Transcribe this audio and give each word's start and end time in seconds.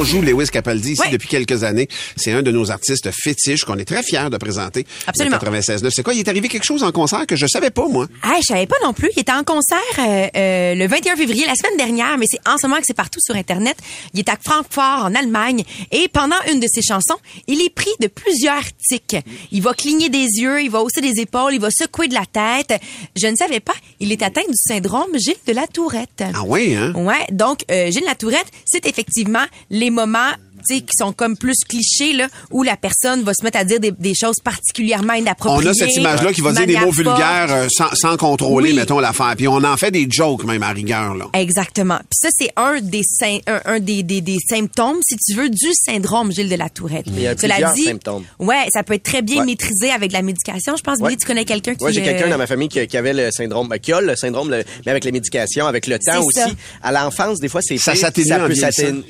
on 0.00 0.04
joue 0.04 0.22
Lewis 0.22 0.48
Capaldi 0.48 0.92
ici 0.92 1.10
depuis 1.12 1.28
quelques 1.28 1.62
années. 1.62 1.86
C'est 2.16 2.32
un 2.32 2.40
de 2.40 2.50
nos 2.50 2.70
artistes 2.70 3.10
fétiches 3.12 3.64
qu'on 3.64 3.76
est 3.76 3.84
très 3.84 4.02
fiers 4.02 4.30
de 4.30 4.36
présenter. 4.38 4.86
Absolument. 5.06 5.36
Le 5.42 5.46
96.9. 5.46 5.90
C'est 5.90 6.02
quoi? 6.02 6.14
Il 6.14 6.20
est 6.20 6.28
arrivé 6.28 6.48
quelque 6.48 6.64
chose 6.64 6.82
en 6.82 6.90
concert 6.90 7.26
que 7.26 7.36
je 7.36 7.46
savais 7.46 7.68
pas, 7.68 7.86
moi? 7.86 8.06
Ah, 8.22 8.38
je 8.40 8.46
savais 8.46 8.66
pas 8.66 8.76
non 8.82 8.94
plus. 8.94 9.10
Il 9.14 9.20
était 9.20 9.32
en 9.32 9.44
concert 9.44 9.78
euh, 9.98 10.26
euh, 10.34 10.74
le 10.74 10.86
21 10.86 11.16
février, 11.16 11.44
la 11.46 11.54
semaine 11.54 11.76
dernière, 11.76 12.16
mais 12.16 12.24
c'est 12.30 12.40
en 12.48 12.56
ce 12.56 12.66
moment 12.66 12.80
que 12.80 12.86
c'est 12.86 12.96
partout 12.96 13.20
sur 13.20 13.34
Internet. 13.34 13.76
Il 14.14 14.20
est 14.20 14.28
à 14.30 14.38
Francfort, 14.40 15.04
en 15.04 15.14
Allemagne, 15.14 15.64
et 15.92 16.08
pendant 16.08 16.36
une 16.50 16.60
de 16.60 16.66
ses 16.72 16.80
chansons, 16.80 17.18
il 17.46 17.60
est 17.60 17.74
pris 17.74 17.90
de 18.00 18.06
plusieurs 18.06 18.64
tics. 18.88 19.16
Il 19.52 19.60
va 19.60 19.74
cligner 19.74 20.08
des 20.08 20.40
yeux, 20.40 20.62
il 20.62 20.70
va 20.70 20.80
hausser 20.80 21.02
des 21.02 21.20
épaules, 21.20 21.52
il 21.52 21.60
va 21.60 21.70
secouer 21.70 22.08
de 22.08 22.14
la 22.14 22.24
tête. 22.24 22.80
Je 23.16 23.26
ne 23.26 23.36
savais 23.36 23.60
pas, 23.60 23.74
il 23.98 24.12
est 24.12 24.22
atteint 24.22 24.48
du 24.48 24.56
syndrome 24.56 25.10
Gilles 25.18 25.34
de 25.46 25.52
la 25.52 25.66
Tourette. 25.66 26.24
Ah 26.32 26.42
oui, 26.46 26.74
hein? 26.74 26.94
Ouais, 26.94 27.26
donc 27.30 27.64
euh, 27.70 27.90
Gilles 27.90 28.06
Latourette, 28.06 28.50
c'est 28.64 28.86
effectivement 28.86 29.44
les 29.68 29.90
moments 30.00 30.32
tu 30.32 30.40
sais, 30.40 30.49
qui 30.66 30.96
sont 30.98 31.12
comme 31.12 31.36
plus 31.36 31.56
clichés 31.68 32.12
là 32.12 32.28
où 32.50 32.62
la 32.62 32.76
personne 32.76 33.22
va 33.22 33.32
se 33.34 33.42
mettre 33.44 33.58
à 33.58 33.64
dire 33.64 33.80
des, 33.80 33.90
des 33.92 34.14
choses 34.14 34.36
particulièrement 34.42 35.14
On 35.14 35.20
inappropriées. 35.20 35.68
a 35.70 35.74
cette 35.74 35.96
image-là 35.96 36.32
qui 36.32 36.40
va 36.40 36.52
dire 36.52 36.66
des 36.66 36.74
mots 36.76 36.92
forte. 36.92 36.96
vulgaires 36.96 37.46
euh, 37.50 37.68
sans, 37.70 37.94
sans 37.94 38.16
contrôler, 38.16 38.70
Oui. 38.70 38.76
mettons, 38.76 38.98
l'affaire. 39.00 39.34
Puis 39.36 39.48
on 39.48 39.62
en 39.64 39.76
fait 39.76 39.90
des 39.90 40.06
jokes, 40.10 40.44
même, 40.44 40.62
à 40.62 40.70
rigueur, 40.70 41.14
là. 41.14 41.26
Exactement. 41.34 41.96
Puis 41.98 42.18
ça, 42.22 42.28
c'est 42.36 42.50
un 42.56 42.80
des 42.80 43.02
sym- 43.02 43.40
un, 43.46 43.60
un 43.64 43.80
des, 43.80 44.02
des, 44.02 44.20
des 44.20 44.38
symptômes, 44.48 44.98
si 45.06 45.16
tu 45.16 45.34
veux, 45.34 45.48
du 45.48 45.68
syndrome 45.74 46.32
Gilles 46.32 46.48
de 46.48 46.56
la 46.56 46.68
Tourette. 46.68 47.04
Il 47.06 47.20
y 47.20 47.26
a 47.26 47.36
Cela 47.36 47.54
plusieurs 47.54 47.72
dit, 47.74 47.84
symptômes. 47.84 48.24
Ouais, 48.38 48.66
ça 48.72 48.82
peut 48.82 48.94
être 48.94 49.02
très 49.02 49.22
bien 49.22 49.40
Ouais. 49.40 49.46
maîtrisé 49.46 49.90
avec 49.90 50.12
la 50.12 50.22
médication. 50.22 50.74
Je 50.76 50.82
pense, 50.82 50.98
Billy, 50.98 51.10
Ouais. 51.10 51.16
tu 51.16 51.26
connais 51.26 51.44
quelqu'un 51.44 51.74
qui. 51.74 51.82
Moi, 51.82 51.92
j'ai 51.92 52.02
quelqu'un 52.02 52.26
euh, 52.26 52.30
dans 52.30 52.38
ma 52.38 52.46
famille 52.46 52.68
qui, 52.68 52.86
qui 52.86 52.96
avait 52.96 53.12
le 53.12 53.30
syndrome, 53.30 53.68
ben, 53.68 53.78
qui 53.78 53.92
a 53.92 54.00
le 54.00 54.16
syndrome, 54.16 54.50
le- 54.50 54.64
mais 54.84 54.90
avec 54.90 55.04
les 55.04 55.12
médications, 55.12 55.66
avec 55.66 55.86
le 55.86 55.98
temps 55.98 56.22
aussi. 56.22 56.38
ça. 56.40 56.48
À 56.82 56.92
l'enfance, 56.92 57.40
des 57.40 57.48
fois, 57.48 57.60
c'est 57.62 57.78
Ça 57.78 57.94
s'atténue 57.94 58.32
en 58.32 58.46
peut 58.48 58.54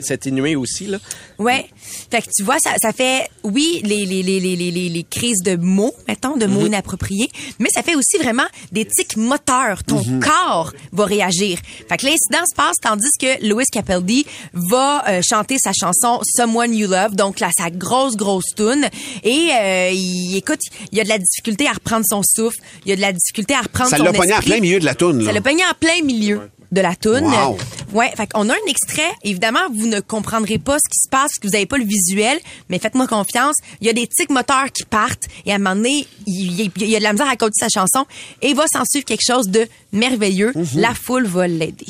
s'atténuer 0.00 0.56
aussi, 0.56 0.86
là. 0.86 0.98
Ouais. 1.41 1.66
Fait 2.10 2.22
que 2.22 2.28
tu 2.36 2.42
vois, 2.44 2.58
ça, 2.58 2.70
ça 2.80 2.92
fait, 2.92 3.28
oui, 3.42 3.80
les, 3.83 4.05
les, 4.05 4.22
les, 4.22 4.38
les, 4.41 4.70
les, 4.70 5.02
crises 5.10 5.42
de 5.42 5.56
mots, 5.56 5.94
mettons, 6.06 6.36
de 6.36 6.46
Mhm. 6.46 6.52
mots 6.52 6.66
inappropriés, 6.66 7.30
mais 7.58 7.69
ça 7.74 7.83
fait 7.83 7.94
aussi 7.94 8.19
vraiment 8.19 8.44
des 8.72 8.84
tics 8.84 9.16
moteurs. 9.16 9.83
Ton 9.84 10.02
Mhm. 10.05 10.20
corps 10.20 10.72
va 10.92 11.05
réagir. 11.06 11.58
Fait 11.88 11.96
que 11.96 12.06
l'incident 12.06 12.44
se 12.48 12.55
passe 12.55 12.77
tandis 12.83 13.08
que 13.18 13.44
Louis 13.48 13.64
Capaldi 13.72 14.27
va 14.52 15.02
euh, 15.08 15.20
chanter 15.22 15.56
sa 15.58 15.72
chanson 15.72 16.20
Someone 16.36 16.74
You 16.74 16.88
Love, 16.88 17.16
donc 17.16 17.41
là, 17.41 17.48
sa 17.56 17.70
grosse, 17.70 18.16
grosse 18.16 18.55
tune. 18.55 18.88
Et 19.24 19.48
euh, 19.58 19.91
il, 19.92 20.36
écoute, 20.36 20.61
il 20.92 20.98
y 20.98 21.00
a 21.00 21.05
de 21.05 21.08
la 21.08 21.18
difficulté 21.18 21.66
à 21.66 21.72
reprendre 21.72 22.05
son 22.08 22.22
souffle, 22.22 22.58
il 22.84 22.90
y 22.90 22.92
a 22.92 22.96
de 22.96 23.01
la 23.01 23.12
difficulté 23.12 23.55
à 23.55 23.62
reprendre 23.62 23.89
Ça 23.90 23.96
son 23.96 24.05
l'a 24.05 24.12
pogné 24.12 24.34
en 24.34 24.40
plein 24.40 24.61
milieu 24.61 24.78
de 24.78 24.84
la 24.84 24.95
toune, 24.95 25.20
là. 25.20 25.27
Ça 25.27 25.33
l'a 25.33 25.40
pogné 25.40 25.62
en 25.64 25.74
plein 25.78 26.02
milieu 26.05 26.51
de 26.70 26.80
la 26.83 26.95
toune. 26.95 27.24
Wow. 27.24 27.57
Ouais, 27.92 28.11
fait 28.17 28.33
qu'on 28.33 28.48
a 28.48 28.52
un 28.52 28.68
extrait. 28.68 29.11
Évidemment, 29.23 29.61
vous 29.74 29.86
ne 29.86 30.01
comprendrez 30.01 30.58
pas 30.58 30.78
ce 30.78 30.89
qui 30.89 30.98
se 30.98 31.08
passe 31.08 31.20
parce 31.20 31.39
que 31.39 31.46
vous 31.48 31.52
n'avez 31.52 31.67
pas 31.67 31.78
le 31.78 31.84
visuel, 31.84 32.39
mais 32.68 32.78
faites-moi 32.78 33.06
confiance. 33.06 33.56
Il 33.80 33.86
y 33.86 33.90
a 33.90 33.92
des 33.92 34.06
tics 34.06 34.30
moteurs 34.30 34.70
qui 34.73 34.84
partent 34.84 35.24
et 35.45 35.52
à 35.52 35.56
un 35.56 35.58
moment 35.58 35.77
donné, 35.77 36.06
il, 36.27 36.61
y 36.61 36.96
a 36.96 36.98
de 36.98 37.02
la 37.02 37.12
misère 37.12 37.28
à 37.28 37.36
continuer 37.36 37.68
sa 37.68 37.80
chanson 37.80 38.06
et 38.42 38.51
il 38.51 38.56
va 38.56 38.67
s'en 38.73 38.84
suivre 38.84 39.05
quelque 39.05 39.27
chose 39.27 39.48
de 39.48 39.67
merveilleux. 39.92 40.52
La 40.77 40.95
foule 40.95 41.27
va 41.27 41.48
l'aider. 41.48 41.86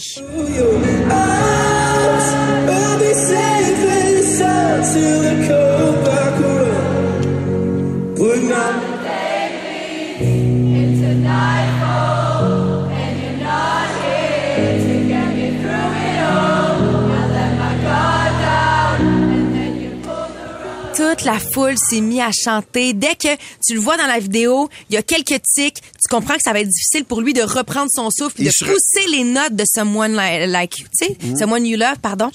Toute 21.21 21.27
la 21.27 21.39
foule 21.39 21.75
s'est 21.77 22.01
mise 22.01 22.21
à 22.21 22.31
chanter. 22.33 22.93
Dès 22.95 23.15
que 23.15 23.35
tu 23.67 23.75
le 23.75 23.81
vois 23.81 23.97
dans 23.99 24.07
la 24.07 24.19
vidéo, 24.19 24.69
il 24.89 24.95
y 24.95 24.97
a 24.97 25.03
quelques 25.03 25.43
tics. 25.43 25.75
Tu 25.83 26.09
comprends 26.09 26.35
que 26.37 26.43
ça 26.43 26.53
va 26.53 26.61
être 26.61 26.69
difficile 26.69 27.05
pour 27.05 27.21
lui 27.21 27.33
de 27.35 27.43
reprendre 27.43 27.91
son 27.95 28.11
souffle, 28.11 28.37
Il 28.39 28.47
de 28.47 28.51
se- 28.51 28.65
pousser 28.65 29.07
les 29.11 29.25
notes 29.25 29.55
de 29.55 29.65
Someone 29.71 30.13
Li- 30.13 30.47
Like, 30.47 30.75
tu 30.77 30.85
sais, 30.93 31.17
Someone 31.39 31.67
You 31.67 31.77
Love, 31.79 31.99
pardon. 32.01 32.31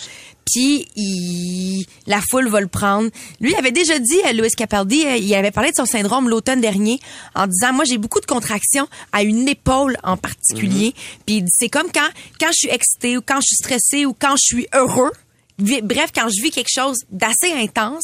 Puis 0.45 0.87
il- 0.95 1.85
la 2.05 2.21
foule 2.29 2.47
va 2.49 2.61
le 2.61 2.67
prendre. 2.67 3.09
Lui 3.41 3.51
il 3.51 3.55
avait 3.55 3.71
déjà 3.71 3.97
dit, 3.97 4.19
Louis 4.35 4.51
Capaldi, 4.51 5.03
euh, 5.07 5.17
il 5.17 5.33
avait 5.33 5.49
parlé 5.49 5.71
de 5.71 5.75
son 5.75 5.87
syndrome 5.87 6.29
l'automne 6.29 6.61
dernier 6.61 6.99
en 7.33 7.47
disant, 7.47 7.73
moi 7.73 7.83
j'ai 7.85 7.97
beaucoup 7.97 8.19
de 8.21 8.27
contractions 8.27 8.87
à 9.11 9.23
une 9.23 9.47
épaule 9.47 9.97
en 10.03 10.17
particulier. 10.17 10.93
Puis 11.25 11.37
il 11.37 11.43
dit, 11.45 11.51
c'est 11.57 11.69
comme 11.69 11.91
quand 11.91 12.07
quand 12.39 12.49
je 12.51 12.57
suis 12.57 12.69
excité 12.69 13.17
ou 13.17 13.21
quand 13.25 13.37
je 13.41 13.47
suis 13.47 13.55
stressé 13.55 14.05
ou 14.05 14.13
quand 14.13 14.35
je 14.35 14.45
suis 14.55 14.67
heureux. 14.75 15.11
Bref, 15.57 16.09
quand 16.13 16.27
je 16.27 16.43
vis 16.43 16.51
quelque 16.51 16.69
chose 16.73 16.97
d'assez 17.09 17.53
intense, 17.55 18.03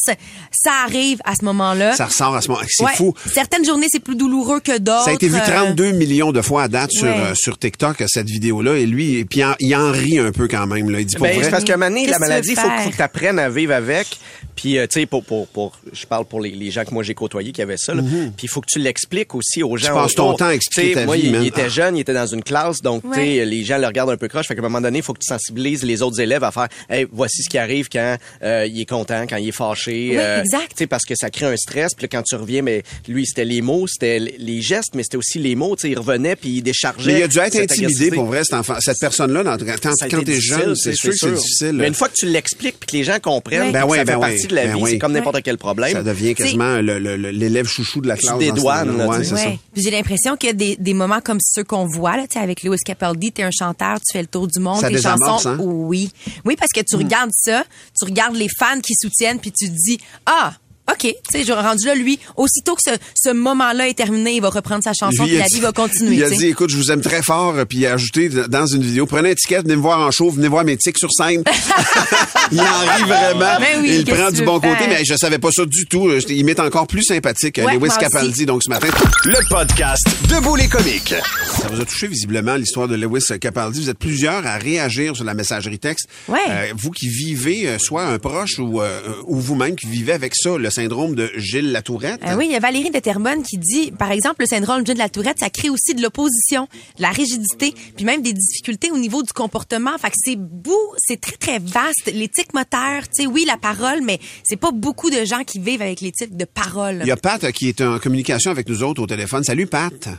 ça 0.52 0.72
arrive 0.86 1.20
à 1.26 1.36
ce 1.36 1.44
moment-là. 1.46 1.94
Ça 1.96 2.06
ressort 2.06 2.34
à 2.36 2.42
ce 2.42 2.48
moment. 2.48 2.62
C'est 2.68 2.84
Ouais. 2.86 2.92
fou. 2.96 3.14
Certaines 3.34 3.66
journées, 3.66 3.88
c'est 3.92 4.00
plus 4.00 4.16
douloureux 4.16 4.62
que 4.62 4.78
d'autres. 4.78 5.04
Ça 5.04 5.10
a 5.12 5.14
été 5.14 5.28
vu 5.28 5.36
Euh, 5.36 5.46
32 5.46 5.92
millions 5.92 6.32
de 6.32 6.42
fois 6.42 6.64
à 6.64 6.68
date 6.70 6.92
sur, 6.92 7.04
Ouais. 7.08 7.10
euh, 7.14 7.36
sur 7.36 7.58
TikTok, 7.58 8.04
cette 8.08 8.30
vidéo-là. 8.30 8.78
Et 8.78 8.86
lui, 8.86 9.16
et 9.18 9.26
puis 9.26 9.40
il 9.40 9.44
en, 9.46 9.56
il 9.60 9.76
en 9.76 9.92
rit 9.92 10.18
un 10.20 10.32
peu 10.32 10.48
quand 10.48 10.66
même. 10.66 10.90
Là. 10.90 11.02
Il 11.02 11.06
dit 11.06 11.16
pour 11.16 11.24
Ben, 11.26 11.36
vrai. 11.36 11.44
c'est 11.44 11.52
parce 11.52 11.64
qu'à 11.66 11.74
un 11.74 11.78
moment 11.78 11.90
donné, 11.90 12.08
la 12.08 12.14
tu 12.16 12.20
maladie, 12.22 12.50
il 12.52 12.56
faut, 12.56 12.90
que 12.90 12.96
tu 12.96 13.02
apprennes 13.02 13.40
à 13.40 13.50
vivre 13.50 13.74
avec. 13.74 14.08
Puis, 14.56 14.78
euh, 14.78 14.86
tu 14.88 15.00
sais, 15.02 15.06
pour, 15.06 15.24
pour, 15.26 15.48
pour, 15.48 15.78
je 15.92 16.06
parle 16.06 16.26
pour 16.26 16.40
les, 16.40 16.52
les 16.52 16.72
gens 16.72 16.86
que 16.86 16.94
moi 16.94 17.04
j'ai 17.04 17.14
côtoyés 17.16 17.52
qui 17.52 17.62
avaient 17.62 17.78
ça. 17.78 17.94
là. 17.94 18.02
Puis, 18.04 18.32
il 18.44 18.50
faut 18.50 18.62
que 18.62 18.68
tu 18.72 18.80
l'expliques 18.80 19.36
aussi 19.36 19.62
aux 19.64 19.76
gens. 19.76 19.94
passes 19.94 20.16
ton 20.16 20.28
autour. 20.28 20.38
temps 20.40 20.46
à 20.46 20.54
expliquer 20.54 20.90
Tu 20.90 20.94
sais, 20.94 21.00
ta 21.02 21.06
moi, 21.06 21.16
vie, 21.18 21.24
il, 21.26 21.32
man. 21.32 21.44
il 21.44 21.48
était 21.48 21.70
jeune, 21.70 21.98
il 21.98 22.02
était 22.02 22.14
dans 22.14 22.28
une 22.28 22.44
classe, 22.44 22.82
donc, 22.82 23.04
tu 23.12 23.14
sais, 23.20 23.46
les 23.46 23.64
gens 23.66 23.78
le 23.78 23.88
regardent 23.88 24.12
un 24.12 24.18
peu 24.18 24.28
croche. 24.30 24.48
Fait 24.48 24.56
qu'à 24.56 24.62
un 24.62 24.64
moment 24.64 24.80
donné, 24.82 25.00
il 25.00 25.04
faut 25.04 25.14
que 25.14 25.20
tu 25.20 25.28
sensibilises 25.28 25.84
les 25.84 26.02
autres 26.02 26.20
élèves 26.22 26.44
à 26.44 26.52
faire, 26.52 26.68
hey, 26.90 27.06
voici 27.12 27.41
ce 27.42 27.50
qui 27.50 27.58
arrive 27.58 27.90
quand 27.90 28.18
euh, 28.44 28.68
il 28.68 28.82
est 28.82 28.86
content, 28.86 29.26
quand 29.28 29.38
il 29.38 29.50
est 29.50 29.54
fâché. 29.54 30.12
Oui, 30.12 30.18
exact. 30.18 30.72
Tu 30.72 30.78
sais, 30.80 30.88
parce 30.88 31.06
que 31.06 31.16
ça 31.16 31.30
crée 31.30 31.48
un 31.48 31.58
stress. 31.58 31.94
Puis 31.96 32.04
là, 32.04 32.10
quand 32.12 32.24
tu 32.24 32.36
reviens, 32.36 32.62
mais 32.62 32.84
lui, 33.08 33.26
c'était 33.26 33.46
les 33.46 33.62
mots, 33.62 33.88
c'était 33.88 34.20
les 34.20 34.62
gestes, 34.62 34.96
mais 34.96 35.04
c'était 35.04 35.18
aussi 35.18 35.40
les 35.40 35.56
mots. 35.56 35.76
Il 35.84 35.98
revenait 35.98 36.36
puis 36.36 36.50
il 36.50 36.62
déchargeait. 36.62 37.14
Mais 37.14 37.20
il 37.20 37.24
a 37.24 37.28
dû 37.28 37.40
être 37.40 37.56
intimidé 37.56 37.86
agressivité. 37.86 38.16
pour 38.16 38.26
vrai, 38.26 38.44
cet 38.44 38.54
enfant, 38.54 38.76
cette 38.80 39.00
personne-là. 39.00 39.44
Quand, 39.44 39.94
quand 40.10 40.24
t'es 40.24 40.40
jeune, 40.40 40.76
c'est 40.76 40.94
sûr 40.96 41.12
que 41.12 41.18
c'est 41.18 41.32
difficile. 41.32 41.74
Mais 41.74 41.88
une 41.88 41.94
fois 41.94 42.10
que 42.10 42.16
tu 42.16 42.26
l'expliques 42.26 42.80
puis 42.80 42.88
que 42.88 42.98
les 42.98 43.04
gens 43.04 43.20
comprennent. 43.20 43.72
Ben 43.72 43.84
que 43.84 43.88
ouais, 43.88 43.98
ça 44.00 44.06
ben 44.06 44.14
fait 44.14 44.20
ouais, 44.20 44.30
partie 44.30 44.48
de 44.48 44.56
la 44.56 44.66
ben 44.66 44.76
vie, 44.76 44.82
oui. 44.82 44.92
c'est 44.92 45.00
comme 45.00 45.14
n'importe 45.14 45.42
quel 45.44 45.58
problème. 45.58 45.94
ça 45.94 46.04
devient 46.04 46.36
quasiment 46.36 46.78
l'élève 46.78 47.68
chouchou 47.68 48.02
de 48.02 48.08
la 48.08 48.18
classe. 48.18 48.34
Ouais. 48.34 49.60
Puis 49.74 49.84
j'ai 49.84 49.92
l'impression 49.92 50.36
qu'il 50.36 50.48
y 50.48 50.52
a 50.52 50.54
des, 50.54 50.76
des 50.78 50.94
moments 50.94 51.22
comme 51.22 51.40
ceux 51.42 51.64
qu'on 51.64 51.86
voit 51.86 52.18
là, 52.18 52.26
avec 52.36 52.64
Lewis 52.64 52.80
Capaldi, 52.86 53.32
t'es 53.32 53.44
un 53.44 53.52
chanteur, 53.52 54.00
tu 54.00 54.14
fais 54.14 54.22
le 54.22 54.28
tour 54.28 54.48
du 54.48 54.60
monde, 54.60 54.82
tes 54.82 55.02
chansons, 55.02 55.48
hein? 55.48 55.58
Oui, 55.60 56.12
oui, 56.46 56.56
parce 56.56 56.72
que 56.72 56.82
tu 56.82 56.96
regardes 56.96 57.31
ça, 57.32 57.64
tu 57.98 58.06
regardes 58.06 58.36
les 58.36 58.50
fans 58.58 58.80
qui 58.80 58.94
soutiennent, 58.96 59.40
puis 59.40 59.52
tu 59.52 59.68
te 59.68 59.76
dis 59.76 60.00
ah. 60.26 60.54
OK, 60.90 61.00
tu 61.02 61.14
sais, 61.32 61.44
j'aurais 61.46 61.62
rendu 61.62 61.86
là, 61.86 61.96
lui, 61.96 62.20
aussitôt 62.36 62.76
que 62.76 62.82
ce, 62.86 62.92
ce 63.16 63.30
moment-là 63.32 63.88
est 63.88 63.94
terminé, 63.94 64.34
il 64.36 64.42
va 64.42 64.50
reprendre 64.50 64.84
sa 64.84 64.94
chanson, 64.94 65.24
Lui, 65.24 65.30
puis 65.32 65.38
la 65.40 65.46
dit- 65.46 65.56
vie 65.56 65.62
va 65.62 65.72
continuer. 65.72 66.16
Il 66.16 66.24
a 66.24 66.30
dit, 66.30 66.48
écoute, 66.48 66.70
je 66.70 66.78
vous 66.78 66.92
aime 66.92 67.02
très 67.02 67.22
fort, 67.22 67.56
puis 67.70 67.80
il 67.80 67.86
a 67.88 67.94
ajouté 67.94 68.30
dans 68.30 68.66
une 68.66 68.82
vidéo, 68.82 69.06
prenez 69.06 69.32
un 69.32 69.36
ticket, 69.36 69.62
venez 69.62 69.76
me 69.76 69.82
voir 69.82 70.00
en 70.00 70.12
show, 70.12 70.30
venez 70.32 70.48
voir 70.48 70.64
mes 70.66 70.78
tics 70.78 70.98
sur 70.98 71.10
scène. 71.12 71.44
il 72.52 72.60
en 72.60 72.64
rit 72.64 73.04
vraiment. 73.04 73.60
Ben 73.60 73.80
oui, 73.82 73.98
il 74.00 74.06
prend 74.06 74.32
du 74.32 74.44
bon 74.44 74.60
côté, 74.60 74.88
mais 74.88 75.04
je 75.06 75.16
savais 75.16 75.38
pas 75.40 75.52
ça 75.52 75.66
du 75.66 75.86
tout. 75.86 76.10
Il 76.30 76.46
m'est 76.46 76.60
encore 76.60 76.88
plus 76.88 77.04
sympathique, 77.04 77.60
Ouais, 77.64 77.76
Lewis 77.78 77.90
Capaldi, 78.00 78.32
aussi. 78.32 78.46
donc 78.46 78.64
ce 78.64 78.70
matin. 78.70 78.88
Le 79.26 79.38
podcast 79.50 80.04
Debout 80.30 80.56
les 80.56 80.68
comiques. 80.68 81.14
Ça 81.62 81.68
vous 81.70 81.80
a 81.80 81.86
touché 81.86 82.08
visiblement 82.08 82.56
l'histoire 82.56 82.88
de 82.88 82.96
Lewis 82.96 83.24
Capaldi. 83.40 83.82
Vous 83.82 83.90
êtes 83.90 84.00
plusieurs 84.00 84.46
à 84.48 84.58
réagir 84.58 85.16
sur 85.16 85.26
la 85.26 85.34
messagerie 85.36 85.80
texte. 85.80 86.08
Ouais. 86.28 86.40
Euh, 86.50 86.66
vous 86.76 86.90
qui 86.92 87.08
vivez, 87.08 87.68
euh, 87.68 87.78
soit 87.80 88.04
un 88.06 88.18
proche 88.20 88.58
ou, 88.60 88.82
euh, 88.82 89.00
ou 89.26 89.40
vous-même 89.40 89.76
qui 89.76 89.88
vivez 89.88 90.14
avec 90.14 90.34
ça, 90.36 90.58
le 90.58 90.70
syndrome 90.72 91.16
de 91.16 91.30
Gilles 91.38 91.72
Latourette. 91.72 92.20
Ah 92.24 92.38
oui, 92.38 92.46
il 92.48 92.52
y 92.52 92.56
a 92.56 92.60
Valérie 92.60 92.92
de 92.92 93.00
Terrebonne 93.00 93.44
qui 93.44 93.58
dit, 93.58 93.92
par 93.92 94.12
exemple, 94.12 94.42
le 94.42 94.48
syndrome 94.48 94.84
de 94.84 94.94
la 94.94 95.10
Tourette, 95.10 95.40
ça 95.40 95.50
crée 95.50 95.70
aussi 95.70 95.94
de 95.94 96.02
l'opposition, 96.02 96.68
de 96.98 97.02
la 97.02 97.10
rigidité, 97.10 97.74
puis 97.96 98.06
même 98.06 98.22
des 98.22 98.34
difficultés 98.34 98.92
au 98.92 98.98
niveau 98.98 99.24
du 99.24 99.34
comportement. 99.34 99.98
Fait 99.98 100.10
que 100.10 100.18
c'est 100.24 100.38
beau, 100.38 100.96
c'est 100.98 101.20
très, 101.20 101.38
très 101.38 101.60
vaste. 101.60 102.12
L'éthique 102.14 102.54
moteur, 102.54 103.04
tu 103.04 103.24
sais, 103.24 103.28
oui, 103.28 103.46
la 103.46 103.58
parole, 103.58 104.02
mais 104.02 104.20
c'est 104.44 104.58
pas 104.58 104.72
beaucoup 104.72 105.10
de 105.10 105.26
gens 105.26 105.44
qui 105.44 105.60
vivent 105.60 105.82
avec 105.82 106.02
l'éthique 106.02 106.36
de 106.36 106.46
parole. 106.46 107.00
Il 107.02 107.08
y 107.08 107.12
a 107.12 107.18
Pat 107.18 107.44
euh, 107.44 107.52
qui 107.52 107.70
est 107.70 107.82
en 107.82 108.00
communication 108.00 108.52
avec 108.52 108.68
nous 108.68 108.84
autres 108.84 109.02
au 109.02 109.08
téléphone. 109.08 109.44
Salut, 109.44 109.68
Pat. 109.68 110.10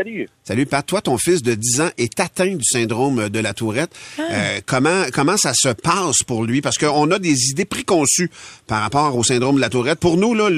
Salut. 0.00 0.28
Salut, 0.44 0.64
Pat. 0.64 0.86
Toi, 0.86 1.02
ton 1.02 1.18
fils 1.18 1.42
de 1.42 1.52
10 1.52 1.80
ans 1.82 1.90
est 1.98 2.18
atteint 2.20 2.54
du 2.56 2.64
syndrome 2.64 3.28
de 3.28 3.38
la 3.38 3.52
Tourette. 3.52 3.90
Ah. 4.18 4.22
Euh, 4.32 4.60
comment, 4.64 5.02
comment 5.12 5.36
ça 5.36 5.52
se 5.52 5.68
passe 5.68 6.22
pour 6.26 6.44
lui? 6.44 6.62
Parce 6.62 6.78
qu'on 6.78 7.10
a 7.10 7.18
des 7.18 7.50
idées 7.50 7.66
préconçues 7.66 8.30
par 8.66 8.80
rapport 8.80 9.14
au 9.14 9.22
syndrome 9.22 9.56
de 9.56 9.60
la 9.60 9.68
Tourette. 9.68 10.00
Pour 10.00 10.16
nous, 10.16 10.32
là, 10.32 10.48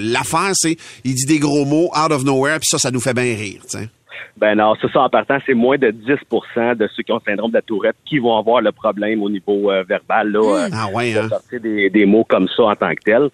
l'affaire, 0.00 0.52
c'est 0.54 0.78
il 1.04 1.14
dit 1.14 1.26
des 1.26 1.38
gros 1.38 1.66
mots 1.66 1.90
out 1.94 2.12
of 2.12 2.24
nowhere, 2.24 2.60
puis 2.60 2.68
ça, 2.70 2.78
ça 2.78 2.90
nous 2.90 3.00
fait 3.00 3.12
bien 3.12 3.24
rire. 3.36 3.60
tu 3.70 3.76
sais. 3.78 3.90
Ben 4.38 4.54
non, 4.54 4.74
c'est 4.80 4.90
ça 4.90 5.00
en 5.00 5.10
partant, 5.10 5.36
c'est 5.44 5.52
moins 5.52 5.76
de 5.76 5.88
10% 5.90 6.76
de 6.76 6.88
ceux 6.96 7.02
qui 7.02 7.12
ont 7.12 7.20
le 7.22 7.30
syndrome 7.30 7.50
de 7.50 7.56
la 7.56 7.62
tourette 7.62 7.96
qui 8.06 8.18
vont 8.20 8.38
avoir 8.38 8.62
le 8.62 8.72
problème 8.72 9.22
au 9.22 9.28
niveau 9.28 9.70
euh, 9.70 9.82
verbal. 9.86 10.30
Là, 10.30 10.40
euh, 10.64 10.68
Ah 10.72 10.88
ouais, 10.94 11.14
hein? 11.14 11.28
sortir 11.28 11.60
des, 11.60 11.90
des 11.90 12.06
mots 12.06 12.24
comme 12.24 12.48
ça 12.56 12.62
en 12.62 12.74
tant 12.74 12.94
que 12.94 13.02
tel. 13.04 13.28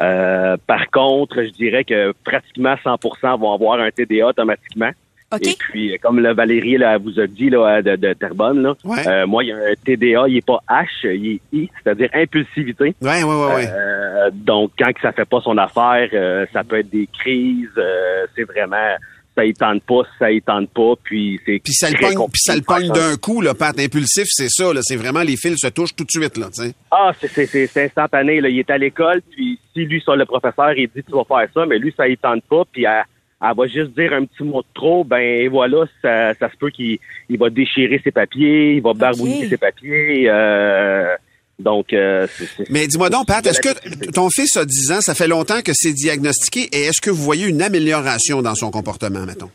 Euh, 0.00 0.56
par 0.66 0.88
contre, 0.90 1.42
je 1.42 1.50
dirais 1.50 1.84
que 1.84 2.12
pratiquement 2.24 2.74
100% 2.84 3.38
vont 3.38 3.52
avoir 3.52 3.80
un 3.80 3.90
TDA 3.90 4.26
automatiquement. 4.28 4.90
OK? 5.30 5.46
Et 5.46 5.56
puis, 5.58 5.98
comme 6.00 6.20
le 6.20 6.32
Valérie 6.32 6.78
là, 6.78 6.96
vous 6.96 7.20
a 7.20 7.26
dit 7.26 7.50
là, 7.50 7.82
de, 7.82 7.96
de 7.96 8.14
Terrebonne, 8.14 8.62
là, 8.62 8.74
Ouais. 8.84 9.06
euh, 9.06 9.26
moi, 9.26 9.44
il 9.44 9.48
y 9.48 9.52
a 9.52 9.56
un 9.56 9.74
TDA, 9.84 10.26
il 10.28 10.38
est 10.38 10.46
pas 10.46 10.60
H, 10.70 10.86
il 11.04 11.32
est 11.34 11.40
I, 11.52 11.70
c'est-à-dire 11.82 12.08
impulsivité. 12.14 12.94
Ouais, 13.02 13.22
ouais, 13.22 13.24
ouais, 13.24 13.54
ouais. 13.56 13.68
Euh, 13.70 14.30
donc, 14.32 14.70
quand 14.78 14.90
que 14.92 15.00
ça 15.02 15.12
fait 15.12 15.28
pas 15.28 15.40
son 15.42 15.58
affaire, 15.58 16.08
euh, 16.14 16.46
ça 16.52 16.64
peut 16.64 16.78
être 16.78 16.88
des 16.88 17.06
crises. 17.18 17.68
euh, 17.76 18.26
c'est 18.34 18.44
vraiment, 18.44 18.96
ça 19.38 19.44
y 19.44 19.54
tente 19.54 19.82
pas, 19.84 20.02
ça 20.18 20.32
y 20.32 20.42
tente 20.42 20.68
pas, 20.70 20.94
puis 21.02 21.40
c'est 21.46 21.60
Puis 21.62 21.72
ça 21.72 21.88
le 21.90 21.96
pogne, 21.96 22.26
puis 22.32 22.40
ça 22.40 22.56
le 22.56 22.62
pogne 22.62 22.88
d'un 22.88 23.16
coup, 23.16 23.40
là, 23.40 23.54
Pat. 23.54 23.78
Impulsif, 23.78 24.26
c'est 24.28 24.48
ça, 24.48 24.72
là. 24.72 24.80
C'est 24.82 24.96
vraiment 24.96 25.22
les 25.22 25.36
fils 25.36 25.58
se 25.58 25.68
touchent 25.68 25.94
tout 25.94 26.04
de 26.04 26.10
suite, 26.10 26.36
là, 26.36 26.46
tu 26.46 26.62
sais. 26.62 26.74
Ah, 26.90 27.12
c'est, 27.20 27.28
c'est, 27.28 27.66
c'est, 27.68 27.84
instantané. 27.84 28.40
Là. 28.40 28.48
Il 28.48 28.58
est 28.58 28.70
à 28.70 28.78
l'école, 28.78 29.22
puis 29.30 29.60
si 29.72 29.84
lui, 29.84 30.00
sur 30.00 30.16
le 30.16 30.26
professeur, 30.26 30.72
il 30.76 30.88
dit 30.88 31.04
tu 31.04 31.12
vas 31.12 31.24
faire 31.24 31.48
ça, 31.54 31.66
mais 31.66 31.78
lui, 31.78 31.94
ça 31.96 32.08
y 32.08 32.16
tente 32.16 32.42
pas, 32.50 32.64
puis 32.72 32.84
elle, 32.84 33.04
elle 33.40 33.56
va 33.56 33.66
juste 33.68 33.96
dire 33.96 34.12
un 34.12 34.24
petit 34.24 34.42
mot 34.42 34.62
de 34.62 34.66
trop, 34.74 35.04
ben 35.04 35.48
voilà, 35.48 35.84
ça, 36.02 36.34
ça 36.34 36.50
se 36.50 36.56
peut 36.56 36.70
qu'il 36.70 36.98
il 37.28 37.38
va 37.38 37.48
déchirer 37.48 38.00
ses 38.02 38.10
papiers, 38.10 38.74
il 38.74 38.82
va 38.82 38.92
barbouiller 38.92 39.48
ses 39.48 39.56
papiers. 39.56 40.28
Euh, 40.28 41.14
donc, 41.58 41.92
euh, 41.92 42.26
Mais 42.70 42.86
dis-moi 42.86 43.10
donc, 43.10 43.26
Pat, 43.26 43.44
est-ce 43.44 43.60
que 43.60 44.10
ton 44.10 44.30
fils 44.30 44.56
a 44.56 44.64
10 44.64 44.92
ans, 44.92 45.00
ça 45.00 45.14
fait 45.14 45.26
longtemps 45.26 45.60
que 45.60 45.72
c'est 45.74 45.92
diagnostiqué, 45.92 46.68
et 46.72 46.84
est-ce 46.84 47.00
que 47.00 47.10
vous 47.10 47.22
voyez 47.22 47.48
une 47.48 47.62
amélioration 47.62 48.42
dans 48.42 48.54
son 48.54 48.70
comportement, 48.70 49.24
mettons? 49.26 49.50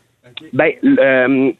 Ben, 0.52 0.72
euh, 0.84 1.52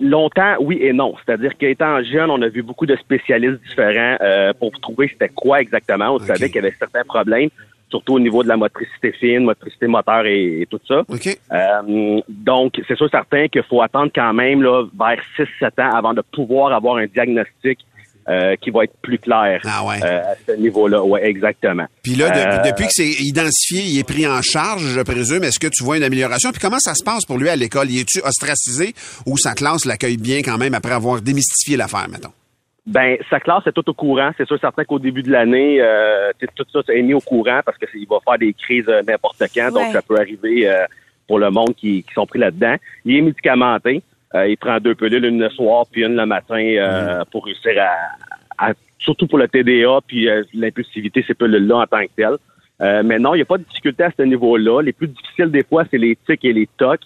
longtemps, 0.00 0.56
oui 0.60 0.78
et 0.80 0.92
non. 0.92 1.14
C'est-à-dire 1.24 1.56
qu'étant 1.56 2.02
jeune, 2.02 2.30
on 2.30 2.42
a 2.42 2.48
vu 2.48 2.62
beaucoup 2.62 2.86
de 2.86 2.96
spécialistes 2.96 3.62
différents 3.68 4.16
euh, 4.20 4.52
pour 4.58 4.72
trouver 4.80 5.08
c'était 5.08 5.28
quoi 5.28 5.60
exactement. 5.60 6.14
On 6.14 6.18
savait 6.18 6.48
qu'il 6.48 6.56
y 6.56 6.66
avait 6.66 6.74
certains 6.76 7.04
problèmes, 7.04 7.50
surtout 7.88 8.14
au 8.14 8.20
niveau 8.20 8.42
de 8.42 8.48
la 8.48 8.56
motricité 8.56 9.12
fine, 9.12 9.44
motricité 9.44 9.86
moteur 9.86 10.26
et, 10.26 10.62
et 10.62 10.66
tout 10.66 10.80
ça. 10.88 11.04
OK? 11.08 11.38
Euh, 11.52 12.20
donc, 12.28 12.80
c'est 12.88 12.96
sûr 12.96 13.08
certain 13.08 13.46
qu'il 13.46 13.62
faut 13.62 13.82
attendre 13.82 14.10
quand 14.12 14.32
même 14.32 14.62
là, 14.62 14.84
vers 14.98 15.22
6-7 15.38 15.80
ans 15.80 15.94
avant 15.94 16.14
de 16.14 16.22
pouvoir 16.32 16.72
avoir 16.72 16.96
un 16.96 17.06
diagnostic 17.06 17.78
euh, 18.28 18.54
qui 18.60 18.70
va 18.70 18.84
être 18.84 18.94
plus 19.02 19.18
clair 19.18 19.60
Ah 19.64 19.84
ouais. 19.84 19.96
euh, 20.04 20.20
à 20.20 20.34
ce 20.46 20.52
niveau-là. 20.52 21.02
Ouais, 21.02 21.26
exactement. 21.26 21.86
Puis 22.02 22.14
là, 22.14 22.30
de- 22.30 22.38
Euh, 22.38 22.70
depuis 22.70 22.84
que 22.86 22.92
c'est 22.92 23.10
identifié, 23.20 23.82
il 23.82 23.98
est 23.98 24.06
pris 24.08 24.26
en 24.26 24.40
charge, 24.42 24.82
je 24.82 25.00
présume. 25.00 25.44
Est-ce 25.44 25.58
que 25.58 25.68
tu 25.68 25.82
vois 25.84 25.96
une 25.96 26.04
amélioration? 26.04 26.50
Puis 26.50 26.60
comment 26.60 26.78
ça 26.78 26.94
se 26.94 27.02
passe 27.04 27.24
pour 27.24 27.38
lui 27.38 27.48
à 27.48 27.56
l'école? 27.56 27.90
Y 27.90 28.00
est-tu 28.00 28.20
ostracisé 28.24 28.94
ou 29.26 29.36
sa 29.38 29.54
classe 29.54 29.84
l'accueille 29.84 30.16
bien 30.16 30.38
quand 30.42 30.58
même 30.58 30.74
après 30.74 30.92
avoir 30.92 31.20
démystifié 31.20 31.76
l'affaire, 31.76 32.06
mettons? 32.10 32.32
Ben, 32.84 33.16
sa 33.30 33.38
classe 33.38 33.64
est 33.68 33.72
tout 33.72 33.88
au 33.88 33.94
courant. 33.94 34.32
C'est 34.36 34.46
sûr 34.46 34.58
certain 34.60 34.84
qu'au 34.84 34.98
début 34.98 35.22
de 35.22 35.30
l'année, 35.30 35.80
euh, 35.80 36.32
tout 36.56 36.64
ça 36.72 36.80
est 36.92 37.02
mis 37.02 37.14
au 37.14 37.20
courant 37.20 37.60
parce 37.64 37.78
que 37.78 37.86
il 37.94 38.08
va 38.08 38.16
faire 38.24 38.38
des 38.38 38.52
crises 38.54 38.88
n'importe 39.06 39.40
quand. 39.54 39.66
Ouais. 39.66 39.70
Donc, 39.84 39.92
ça 39.92 40.02
peut 40.02 40.18
arriver 40.18 40.68
euh, 40.68 40.84
pour 41.28 41.38
le 41.38 41.50
monde 41.50 41.74
qui, 41.76 42.02
qui 42.02 42.12
sont 42.12 42.26
pris 42.26 42.40
là-dedans. 42.40 42.74
Il 43.04 43.16
est 43.16 43.20
médicamenté. 43.22 44.02
Euh, 44.34 44.48
il 44.48 44.56
prend 44.56 44.78
deux 44.80 44.94
pilules, 44.94 45.24
une 45.24 45.40
le 45.40 45.50
soir 45.50 45.84
puis 45.90 46.04
une 46.04 46.16
le 46.16 46.26
matin 46.26 46.56
euh, 46.58 47.22
pour 47.30 47.44
réussir 47.44 47.72
à, 48.58 48.70
à- 48.70 48.74
surtout 48.98 49.26
pour 49.26 49.38
le 49.38 49.46
TDA 49.48 49.98
puis 50.06 50.28
euh, 50.28 50.42
l'impulsivité, 50.54 51.22
ces 51.26 51.34
pilules-là 51.34 51.76
en 51.78 51.86
tant 51.86 52.02
que 52.02 52.10
telles. 52.16 52.36
Euh, 52.80 53.02
mais 53.04 53.18
non, 53.18 53.34
il 53.34 53.38
n'y 53.38 53.42
a 53.42 53.46
pas 53.46 53.58
de 53.58 53.64
difficulté 53.64 54.04
à 54.04 54.10
ce 54.16 54.22
niveau-là. 54.22 54.80
Les 54.82 54.92
plus 54.92 55.08
difficiles 55.08 55.50
des 55.50 55.62
fois, 55.62 55.84
c'est 55.90 55.98
les 55.98 56.16
tics 56.26 56.44
et 56.44 56.52
les 56.52 56.68
tocs. 56.78 57.00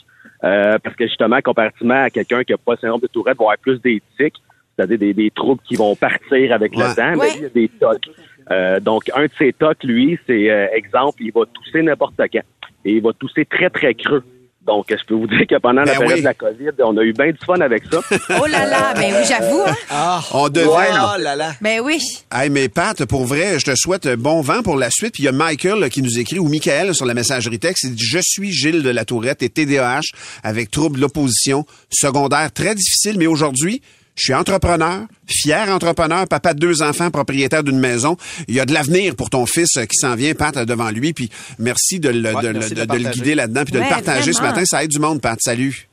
Euh, 0.44 0.78
parce 0.82 0.94
que 0.96 1.06
justement, 1.06 1.40
comparativement 1.42 2.04
à 2.04 2.10
quelqu'un 2.10 2.44
qui 2.44 2.52
n'a 2.52 2.58
pas 2.58 2.72
le 2.72 2.78
syndrome 2.78 3.00
de 3.00 3.06
Tourette, 3.08 3.36
va 3.38 3.44
avoir 3.44 3.58
plus 3.58 3.80
des 3.80 4.02
tics, 4.18 4.34
c'est-à-dire 4.76 4.98
des, 4.98 5.14
des 5.14 5.30
troubles 5.30 5.60
qui 5.64 5.74
vont 5.76 5.96
partir 5.96 6.52
avec 6.52 6.76
Ouais. 6.76 6.84
le 6.88 6.94
temps, 6.94 7.18
Ouais. 7.18 7.26
mais 7.26 7.30
lui, 7.30 7.36
il 7.38 7.42
y 7.42 7.46
a 7.46 7.48
des 7.48 7.68
tocs. 7.80 8.08
Euh, 8.52 8.78
donc, 8.78 9.10
un 9.14 9.24
de 9.24 9.30
ces 9.38 9.52
tocs, 9.52 9.82
lui, 9.82 10.18
c'est 10.26 10.50
euh, 10.50 10.66
exemple, 10.74 11.22
il 11.22 11.32
va 11.32 11.42
tousser 11.52 11.82
n'importe 11.82 12.14
quand. 12.18 12.42
Et 12.84 12.92
il 12.92 13.02
va 13.02 13.12
tousser 13.14 13.44
très, 13.44 13.68
très 13.70 13.94
creux. 13.94 14.22
Donc, 14.66 14.86
je 14.90 15.04
peux 15.06 15.14
vous 15.14 15.28
dire 15.28 15.46
que 15.48 15.58
pendant 15.60 15.82
la 15.82 15.92
Ben 15.92 15.98
période 15.98 16.14
oui. 16.14 16.20
de 16.20 16.24
la 16.24 16.34
COVID, 16.34 16.70
on 16.80 16.96
a 16.96 17.02
eu 17.02 17.12
bien 17.12 17.30
du 17.30 17.38
fun 17.46 17.60
avec 17.60 17.84
ça? 17.90 18.00
Oh 18.40 18.46
là 18.46 18.66
là, 18.66 18.94
ben 18.94 19.14
oui, 19.16 19.24
j'avoue, 19.28 19.62
hein? 19.90 20.20
On 20.32 20.48
devait. 20.48 20.66
Oh 20.66 21.20
là 21.20 21.36
là. 21.36 21.52
Ben 21.60 21.80
oui. 21.80 21.98
Hey, 22.32 22.50
mais 22.50 22.68
Pat, 22.68 23.04
pour 23.04 23.26
vrai, 23.26 23.60
je 23.60 23.64
te 23.64 23.76
souhaite 23.76 24.08
bon 24.16 24.40
vent 24.40 24.62
pour 24.62 24.76
la 24.76 24.90
suite. 24.90 25.14
Puis 25.14 25.22
il 25.22 25.26
y 25.26 25.28
a 25.28 25.32
Michael 25.32 25.78
là, 25.78 25.88
qui 25.88 26.02
nous 26.02 26.18
écrit, 26.18 26.40
ou 26.40 26.48
Michael 26.48 26.94
sur 26.94 27.06
la 27.06 27.14
messagerie 27.14 27.60
texte, 27.60 27.84
il 27.84 27.94
dit 27.94 28.04
«Je 28.06 28.18
suis 28.20 28.50
Gilles 28.50 28.82
de 28.82 28.90
la 28.90 29.04
Tourette 29.04 29.42
et 29.42 29.48
TDAH 29.48 30.00
avec 30.42 30.70
trouble 30.70 30.96
de 30.96 31.02
l'opposition 31.02 31.64
secondaire 31.90 32.50
très 32.52 32.74
difficile, 32.74 33.18
mais 33.18 33.26
aujourd'hui, 33.26 33.82
je 34.16 34.22
suis 34.24 34.34
entrepreneur, 34.34 35.02
fier 35.26 35.68
entrepreneur, 35.68 36.26
papa 36.26 36.54
de 36.54 36.58
deux 36.58 36.82
enfants, 36.82 37.10
propriétaire 37.10 37.62
d'une 37.62 37.78
maison. 37.78 38.16
Il 38.48 38.54
y 38.54 38.60
a 38.60 38.64
de 38.66 38.72
l'avenir 38.74 39.14
pour 39.14 39.30
ton 39.30 39.46
fils 39.46 39.76
euh, 39.76 39.84
qui 39.84 39.96
s'en 39.98 40.14
vient, 40.16 40.34
Pat, 40.34 40.56
devant 40.58 40.90
lui. 40.90 41.12
Puis 41.12 41.30
merci 41.58 42.00
de 42.00 42.08
le, 42.08 42.34
Ouais, 42.34 42.42
de, 42.42 42.48
le- 42.48 42.52
merci 42.54 42.70
de 42.70 42.74
de- 42.76 42.80
le 42.80 42.86
de 42.86 42.92
le 42.94 43.02
partager. 43.04 43.20
guider 43.20 43.34
là-dedans, 43.34 43.64
puis 43.64 43.72
de 43.72 43.78
Ouais, 43.78 43.84
le 43.84 43.90
partager 43.90 44.32
ce 44.32 44.40
matin. 44.42 44.62
Ça 44.64 44.82
aide 44.82 44.90
du 44.90 44.98
monde, 44.98 45.20
Pat. 45.20 45.38
Salut. 45.40 45.88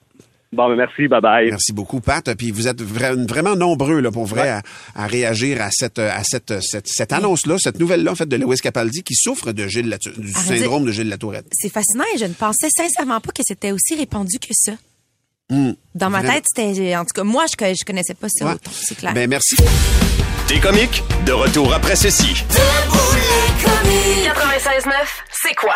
bon, 0.54 0.70
ben 0.70 0.76
merci, 0.76 1.08
bye-bye. 1.08 1.50
Merci 1.50 1.74
beaucoup, 1.74 2.00
Pat. 2.00 2.34
Puis 2.36 2.52
vous 2.52 2.68
êtes 2.68 2.82
vra- 2.82 3.28
vraiment 3.28 3.56
nombreux, 3.56 4.00
là, 4.00 4.12
pour 4.12 4.26
vrai, 4.26 4.50
à, 4.50 4.62
à 4.96 5.08
réagir 5.08 5.62
à 5.62 5.70
cette, 5.72 5.98
à 6.00 6.24
cette, 6.24 6.62
cette, 6.62 6.88
cette 6.88 7.12
annonce-là, 7.12 7.58
cette 7.60 7.80
nouvelle-là, 7.80 8.12
en 8.12 8.16
fait, 8.16 8.28
de 8.30 8.36
Lewis 8.36 8.58
Capaldi, 8.62 9.02
qui 9.04 9.16
souffre 9.16 9.52
de 9.52 9.68
Gilles 9.68 9.98
du 10.18 10.32
syndrome 10.32 10.86
de 10.86 10.92
Gilles 10.92 11.10
Latourette. 11.10 11.48
C'est 11.52 11.72
fascinant 11.74 12.06
et 12.16 12.20
je 12.20 12.26
ne 12.26 12.34
pensais 12.34 12.68
sincèrement 12.78 13.20
pas 13.20 13.32
que 13.32 13.42
c'était 13.44 13.72
aussi 13.72 13.96
répandu 13.96 14.38
que 14.40 14.54
ça. 14.54 14.74
Hmm. 15.50 15.72
Dans 15.94 16.10
ma 16.10 16.20
Vraiment. 16.20 16.34
tête, 16.36 16.46
c'était. 16.48 16.96
En 16.96 17.04
tout 17.06 17.14
cas, 17.14 17.24
moi, 17.24 17.46
je, 17.48 17.56
je 17.76 17.86
connaissais 17.86 18.14
pas 18.14 18.28
ça 18.30 18.46
Ouais. 18.46 18.54
autant, 18.54 18.72
c'est 18.74 18.96
clair. 18.96 19.14
Ben, 19.14 19.30
merci. 19.30 19.56
T'es 20.48 20.60
comique? 20.60 21.04
De 21.26 21.32
retour 21.34 21.74
après 21.74 21.96
ceci. 21.96 22.44
96.9, 23.64 24.92
c'est 25.32 25.56
quoi? 25.56 25.76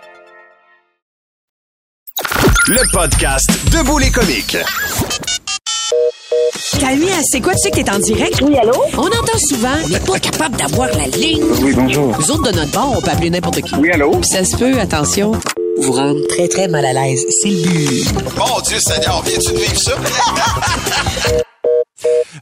Le 2.73 2.89
podcast 2.93 3.49
Debout 3.69 3.97
les 3.97 4.09
comiques. 4.09 4.55
Camille, 6.79 7.09
c'est 7.29 7.41
quoi? 7.41 7.51
Tu 7.51 7.59
sais 7.63 7.69
que 7.71 7.81
t'es 7.81 7.91
en 7.91 7.99
direct? 7.99 8.41
Oui, 8.41 8.57
allô? 8.57 8.71
On 8.97 9.07
entend 9.07 9.37
souvent, 9.49 9.75
on 9.83 9.89
n'est 9.89 9.99
pas 9.99 10.17
capable 10.19 10.55
d'avoir 10.55 10.87
la 10.95 11.05
ligne. 11.07 11.43
Oui, 11.61 11.73
bonjour. 11.75 12.17
Nous 12.17 12.31
autres, 12.31 12.49
de 12.49 12.55
notre 12.55 12.71
bord, 12.71 12.93
on 12.97 13.01
peut 13.01 13.11
appeler 13.11 13.29
n'importe 13.29 13.59
qui. 13.59 13.75
Oui, 13.75 13.91
allô? 13.91 14.11
Puis 14.11 14.29
ça 14.29 14.45
se 14.45 14.55
peut, 14.55 14.79
attention, 14.79 15.33
vous 15.81 15.91
rendre 15.91 16.25
très, 16.29 16.47
très 16.47 16.69
mal 16.69 16.85
à 16.85 16.93
l'aise. 16.93 17.25
C'est 17.41 17.49
le 17.49 17.61
but. 17.61 18.37
Mon 18.37 18.61
Dieu 18.61 18.79
Seigneur, 18.79 19.21
viens-tu 19.25 19.51
de 19.51 19.57
vivre 19.57 19.77
ça? 19.77 19.91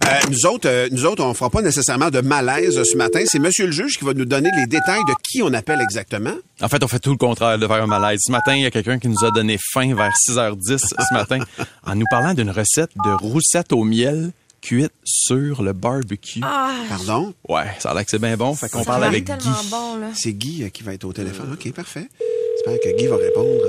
Euh, 0.09 0.19
nous 0.29 0.45
autres, 0.45 0.67
euh, 0.67 0.87
nous 0.91 1.05
autres, 1.05 1.23
on 1.23 1.33
fera 1.33 1.49
pas 1.49 1.61
nécessairement 1.61 2.09
de 2.09 2.21
malaise 2.21 2.81
ce 2.83 2.97
matin. 2.97 3.21
C'est 3.25 3.39
Monsieur 3.39 3.65
le 3.67 3.71
juge 3.71 3.97
qui 3.97 4.05
va 4.05 4.13
nous 4.13 4.25
donner 4.25 4.49
les 4.55 4.65
détails 4.65 5.01
de 5.07 5.13
qui 5.23 5.41
on 5.43 5.53
appelle 5.53 5.81
exactement. 5.81 6.33
En 6.61 6.67
fait, 6.67 6.83
on 6.83 6.87
fait 6.87 6.99
tout 6.99 7.11
le 7.11 7.17
contraire 7.17 7.57
de 7.59 7.67
faire 7.67 7.83
un 7.83 7.87
malaise. 7.87 8.19
Ce 8.25 8.31
matin, 8.31 8.55
il 8.55 8.63
y 8.63 8.65
a 8.65 8.71
quelqu'un 8.71 8.97
qui 8.99 9.07
nous 9.07 9.23
a 9.23 9.31
donné 9.31 9.57
faim 9.73 9.93
vers 9.95 10.13
6h10 10.13 10.77
ce 10.79 11.13
matin 11.13 11.39
en 11.85 11.95
nous 11.95 12.05
parlant 12.09 12.33
d'une 12.33 12.49
recette 12.49 12.91
de 13.05 13.09
roussette 13.11 13.71
au 13.71 13.83
miel 13.83 14.31
cuite 14.61 14.91
sur 15.05 15.61
le 15.63 15.73
barbecue. 15.73 16.41
Ah, 16.43 16.73
Pardon? 16.89 17.33
Ouais, 17.47 17.67
ça 17.79 17.91
a 17.91 17.93
l'air 17.93 18.03
que 18.03 18.11
c'est 18.11 18.19
bien 18.19 18.35
bon. 18.35 18.53
Fait 18.55 18.69
qu'on 18.69 18.83
parle 18.83 19.03
avec 19.05 19.25
Guy. 19.25 19.49
bon. 19.69 19.99
C'est 20.13 20.33
Guy 20.33 20.63
euh, 20.63 20.69
qui 20.69 20.83
va 20.83 20.93
être 20.93 21.05
au 21.05 21.13
téléphone. 21.13 21.53
OK, 21.53 21.71
parfait. 21.73 22.07
J'espère 22.57 22.79
que 22.83 22.97
Guy 22.97 23.07
va 23.07 23.15
répondre. 23.17 23.65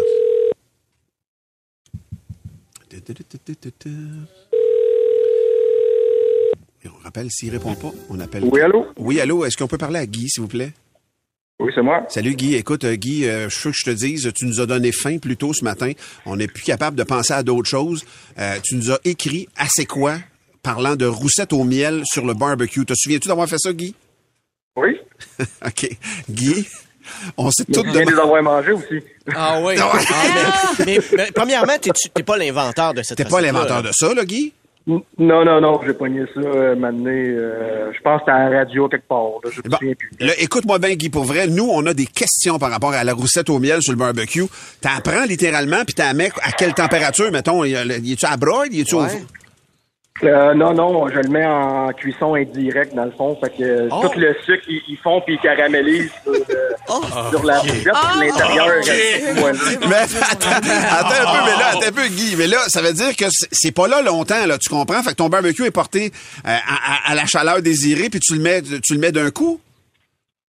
On 6.99 7.05
rappelle, 7.05 7.31
s'il 7.31 7.51
répond 7.51 7.75
pas, 7.75 7.91
on 8.09 8.19
appelle. 8.21 8.45
Oui, 8.45 8.61
allô? 8.61 8.87
Oui, 8.99 9.21
allô. 9.21 9.45
Est-ce 9.45 9.57
qu'on 9.57 9.67
peut 9.69 9.79
parler 9.79 9.99
à 9.99 10.07
Guy, 10.07 10.29
s'il 10.29 10.43
vous 10.43 10.49
plaît? 10.49 10.73
Oui, 11.59 11.71
c'est 11.75 11.83
moi. 11.83 12.05
Salut 12.09 12.35
Guy. 12.35 12.55
Écoute, 12.55 12.85
euh, 12.85 12.95
Guy, 12.95 13.27
euh, 13.27 13.49
je 13.51 13.59
veux 13.65 13.71
que 13.71 13.77
je 13.79 13.85
te 13.85 13.91
dise, 13.91 14.31
tu 14.35 14.47
nous 14.47 14.61
as 14.61 14.67
donné 14.67 14.93
faim 14.93 15.19
plus 15.19 15.37
tôt 15.37 15.53
ce 15.53 15.63
matin. 15.63 15.93
On 16.25 16.37
n'est 16.37 16.47
plus 16.49 16.63
capable 16.63 16.97
de 16.97 17.03
penser 17.03 17.35
à 17.35 17.43
d'autres 17.43 17.69
choses. 17.69 18.03
Euh, 18.39 18.59
tu 18.63 18.77
nous 18.77 18.91
as 18.91 18.99
écrit 19.05 19.47
assez 19.57 19.85
quoi 19.85 20.17
parlant 20.63 20.97
de 20.97 21.05
roussettes 21.07 21.53
au 21.53 21.65
miel 21.65 22.03
sur 22.07 22.25
le 22.25 22.33
barbecue. 22.35 22.85
Te 22.87 22.95
souviens-tu 22.97 23.29
d'avoir 23.29 23.47
fait 23.49 23.59
ça, 23.59 23.73
Guy? 23.75 23.95
Oui. 24.77 24.97
OK. 25.67 25.91
Guy, 26.31 26.67
on 27.37 27.51
s'est 27.51 27.65
tous 27.67 27.83
tu 27.83 27.91
viens 27.91 27.93
de 27.93 27.99
les 27.99 28.05
demandé... 28.07 28.23
avoir 28.23 28.43
mangés 28.43 28.73
aussi. 28.73 29.05
Ah 29.35 29.61
oui. 29.63 29.75
Ah 29.79 29.95
ouais. 29.95 30.03
Ah, 30.11 30.73
mais, 30.79 30.85
mais- 30.87 31.01
mais 31.17 31.31
premièrement, 31.35 31.77
t'es- 31.81 31.91
tu- 31.91 32.09
t'es 32.09 32.23
pas 32.23 32.39
l'inventeur 32.39 32.95
de 32.95 33.03
cette 33.03 33.19
T'es 33.19 33.25
pas 33.27 33.41
l'inventeur 33.43 33.83
de 33.83 33.91
ça, 33.93 34.15
là, 34.15 34.25
Guy? 34.25 34.53
Non, 35.19 35.45
non, 35.45 35.61
non, 35.61 35.81
j'ai 35.87 35.93
pogné 35.95 36.23
ça, 36.35 36.41
euh, 36.41 36.75
maintenant, 36.77 37.11
euh, 37.11 37.93
je 37.97 38.01
pense 38.03 38.23
que 38.25 38.31
à 38.31 38.49
la 38.51 38.59
radio 38.59 38.89
quelque 38.89 39.07
part, 39.07 39.25
là, 39.45 39.51
je 39.53 39.61
Bon, 39.63 39.77
plus. 39.79 39.97
là, 40.19 40.33
écoute-moi 40.39 40.79
bien, 40.79 40.95
Guy, 40.95 41.09
pour 41.11 41.25
vrai. 41.25 41.47
Nous, 41.47 41.69
on 41.71 41.85
a 41.87 41.95
des 41.95 42.07
questions 42.07 42.59
par 42.59 42.71
rapport 42.71 42.93
à 42.93 43.05
la 43.05 43.13
roussette 43.13 43.51
au 43.51 43.59
miel 43.59 43.81
sur 43.83 43.93
le 43.93 43.99
barbecue. 43.99 44.45
T'en 44.81 45.01
prends 45.03 45.25
littéralement, 45.25 45.85
puis 45.87 45.95
t'en 45.95 46.13
mets 46.15 46.31
à 46.43 46.53
quelle 46.53 46.75
température, 46.75 47.31
mettons? 47.31 47.65
Y 47.65 47.75
est-tu 48.13 48.27
à 48.27 48.37
broil? 48.37 48.69
Y 48.73 48.81
est-tu 48.81 48.95
au... 48.97 49.03
Euh, 50.23 50.53
non, 50.55 50.75
non, 50.75 51.09
je 51.09 51.19
le 51.19 51.29
mets 51.31 51.47
en 51.47 51.89
cuisson 51.93 52.35
indirecte, 52.35 52.95
dans 52.95 53.07
le 53.07 53.11
fond, 53.11 53.37
fait 53.43 53.51
que 53.57 53.63
euh, 53.63 53.89
Oh. 53.91 54.07
tout 54.07 54.19
le 54.19 54.35
sucre, 54.45 54.63
ils, 54.69 54.83
ils 54.89 54.99
font 54.99 55.21
puis 55.23 55.35
ils 55.35 55.41
caramélisent 55.41 56.11
sur, 56.23 56.33
euh, 56.35 57.31
sur 57.31 57.45
la 57.45 57.59
roussette, 57.61 57.85
puis 57.85 58.27
l'intérieur, 58.27 58.69
est 58.89 59.35
moelleux. 59.41 59.59
Mais 59.89 59.97
attends, 59.97 60.51
attends 60.51 61.09
un 61.09 61.33
peu, 61.39 61.45
mais 61.47 61.59
là, 61.59 61.69
attends 61.71 61.87
un 61.89 61.93
peu, 61.93 62.07
Guy. 62.09 62.35
Mais 62.37 62.47
là, 62.49 62.59
ça 62.69 62.83
veut 62.83 62.93
dire 62.93 63.17
que 63.17 63.25
c'est- 63.31 63.49
c'est 63.51 63.73
pas 63.73 63.89
là 63.89 64.03
longtemps, 64.03 64.45
là, 64.47 64.59
tu 64.59 64.69
comprends? 64.69 65.03
Fait 65.03 65.11
que 65.11 65.17
ton 65.17 65.29
barbecue 65.31 65.65
est 65.65 65.71
porté 65.71 66.13
euh, 66.47 66.49
à, 66.49 66.51
à- 67.09 67.13
à 67.13 67.15
la 67.15 67.25
chaleur 67.27 67.63
désirée, 67.63 68.11
puis 68.11 68.21
tu 68.21 68.35
le 68.35 68.41
mets, 68.43 68.61
tu 68.63 68.93
le 68.95 68.99
mets 69.01 69.13
d'un 69.13 69.31
coup? 69.31 69.59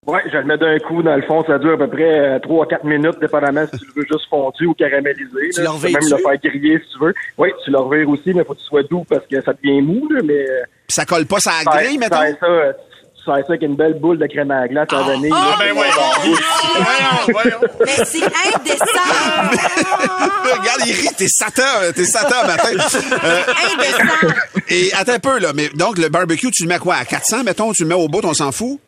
Ouais, 0.07 0.21
je 0.31 0.37
le 0.37 0.45
mets 0.45 0.57
d'un 0.57 0.79
coup, 0.79 1.03
dans 1.03 1.17
le 1.17 1.21
fond, 1.23 1.43
ça 1.45 1.59
dure 1.59 1.73
à 1.73 1.77
peu 1.77 1.87
près 1.89 2.39
3 2.39 2.63
à 2.65 2.67
4 2.69 2.85
minutes, 2.85 3.19
dépendamment 3.19 3.65
si 3.71 3.77
tu 3.79 3.85
le 3.87 4.01
veux 4.01 4.07
juste 4.09 4.29
fondu 4.29 4.65
ou 4.65 4.73
caramélisé. 4.73 5.49
Tu 5.53 5.61
là. 5.61 5.71
peux 5.81 5.87
même 5.89 5.95
le 6.01 6.17
faire 6.17 6.37
griller 6.41 6.79
si 6.79 6.93
tu 6.97 7.03
veux. 7.05 7.13
Oui, 7.37 7.49
tu 7.65 7.71
le 7.71 7.77
revires 7.77 8.07
aussi, 8.09 8.33
mais 8.33 8.45
faut 8.45 8.53
que 8.53 8.59
tu 8.59 8.65
sois 8.65 8.83
doux 8.83 9.03
parce 9.09 9.25
que 9.29 9.41
ça 9.43 9.51
devient 9.53 9.81
mou, 9.81 10.07
là, 10.09 10.21
mais... 10.23 10.33
euh, 10.49 10.61
Puis 10.87 10.93
ça 10.93 11.03
colle 11.05 11.25
pas 11.25 11.39
ça 11.41 11.51
grille, 11.65 11.97
mettons? 11.97 12.21
tu 12.21 12.27
sers 12.27 12.37
ça, 12.39 12.45
euh, 12.45 12.71
ça 13.25 13.33
avec 13.33 13.61
une 13.61 13.75
belle 13.75 13.95
boule 13.99 14.17
de 14.17 14.27
crème 14.27 14.49
à 14.51 14.61
la 14.61 14.67
glace 14.69 14.87
à 14.93 15.03
vanille. 15.03 15.29
Ah, 15.35 15.57
là, 15.59 15.65
ben 15.65 15.75
la 15.75 16.29
bouche. 16.29 16.43
Mais 17.85 18.05
c'est 18.05 18.23
indécent! 18.23 18.85
Regarde, 20.45 20.81
il 20.85 20.93
rit, 20.93 21.09
t'es 21.17 21.27
Satan, 21.27 21.63
t'es 21.93 22.05
Satan 22.05 22.47
matin. 22.47 22.69
Euh, 22.71 23.41
indécent! 23.73 24.33
et 24.69 24.93
attends 24.93 25.13
un 25.13 25.19
peu, 25.19 25.39
là, 25.39 25.51
mais 25.53 25.67
donc 25.75 25.97
le 25.97 26.07
barbecue, 26.07 26.49
tu 26.51 26.63
le 26.63 26.69
mets 26.69 26.75
à 26.75 26.79
quoi? 26.79 26.95
À 26.95 27.03
400, 27.03 27.43
mettons, 27.43 27.73
tu 27.73 27.83
le 27.83 27.89
mets 27.89 27.95
au 27.95 28.07
bout, 28.07 28.21
on 28.23 28.33
s'en 28.33 28.53
fout? 28.53 28.79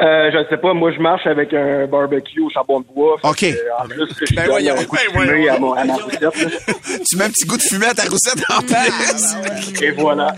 Euh, 0.00 0.30
je 0.32 0.48
sais 0.48 0.56
pas, 0.56 0.72
moi 0.72 0.92
je 0.92 1.00
marche 1.00 1.26
avec 1.26 1.52
un 1.52 1.86
barbecue 1.86 2.40
au 2.40 2.48
charbon 2.48 2.78
de 2.80 2.86
bois. 2.94 3.16
fait 3.20 3.28
OK. 3.28 3.38
que, 3.54 3.82
en 3.84 3.88
plus, 3.88 4.06
je 4.20 4.34
Ben 4.36 4.42
donne 4.42 4.50
voyons, 4.52 4.74
un 4.78 4.84
coup 4.84 4.96
de 4.96 5.14
ben 5.14 5.48
à, 5.50 5.58
mon- 5.58 5.72
à 5.72 5.84
ma 5.84 5.94
roussette. 5.94 6.20
tu 7.10 7.16
mets 7.16 7.24
un 7.24 7.28
petit 7.30 7.44
goût 7.44 7.56
de 7.56 7.62
fumée 7.62 7.86
à 7.86 7.94
ta 7.94 8.04
roussette 8.04 8.40
en 8.50 8.60
plus. 8.62 9.82
Et 9.82 9.90
voilà. 9.90 10.34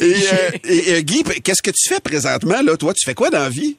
Et, 0.00 0.02
euh, 0.02 0.50
et, 0.64 0.94
euh, 0.94 1.00
Guy, 1.02 1.22
qu'est-ce 1.44 1.60
que 1.62 1.70
tu 1.70 1.88
fais 1.92 2.00
présentement, 2.00 2.62
là? 2.64 2.74
Toi, 2.78 2.94
tu 2.94 3.04
fais 3.04 3.14
quoi 3.14 3.28
dans 3.28 3.40
la 3.40 3.50
vie? 3.50 3.76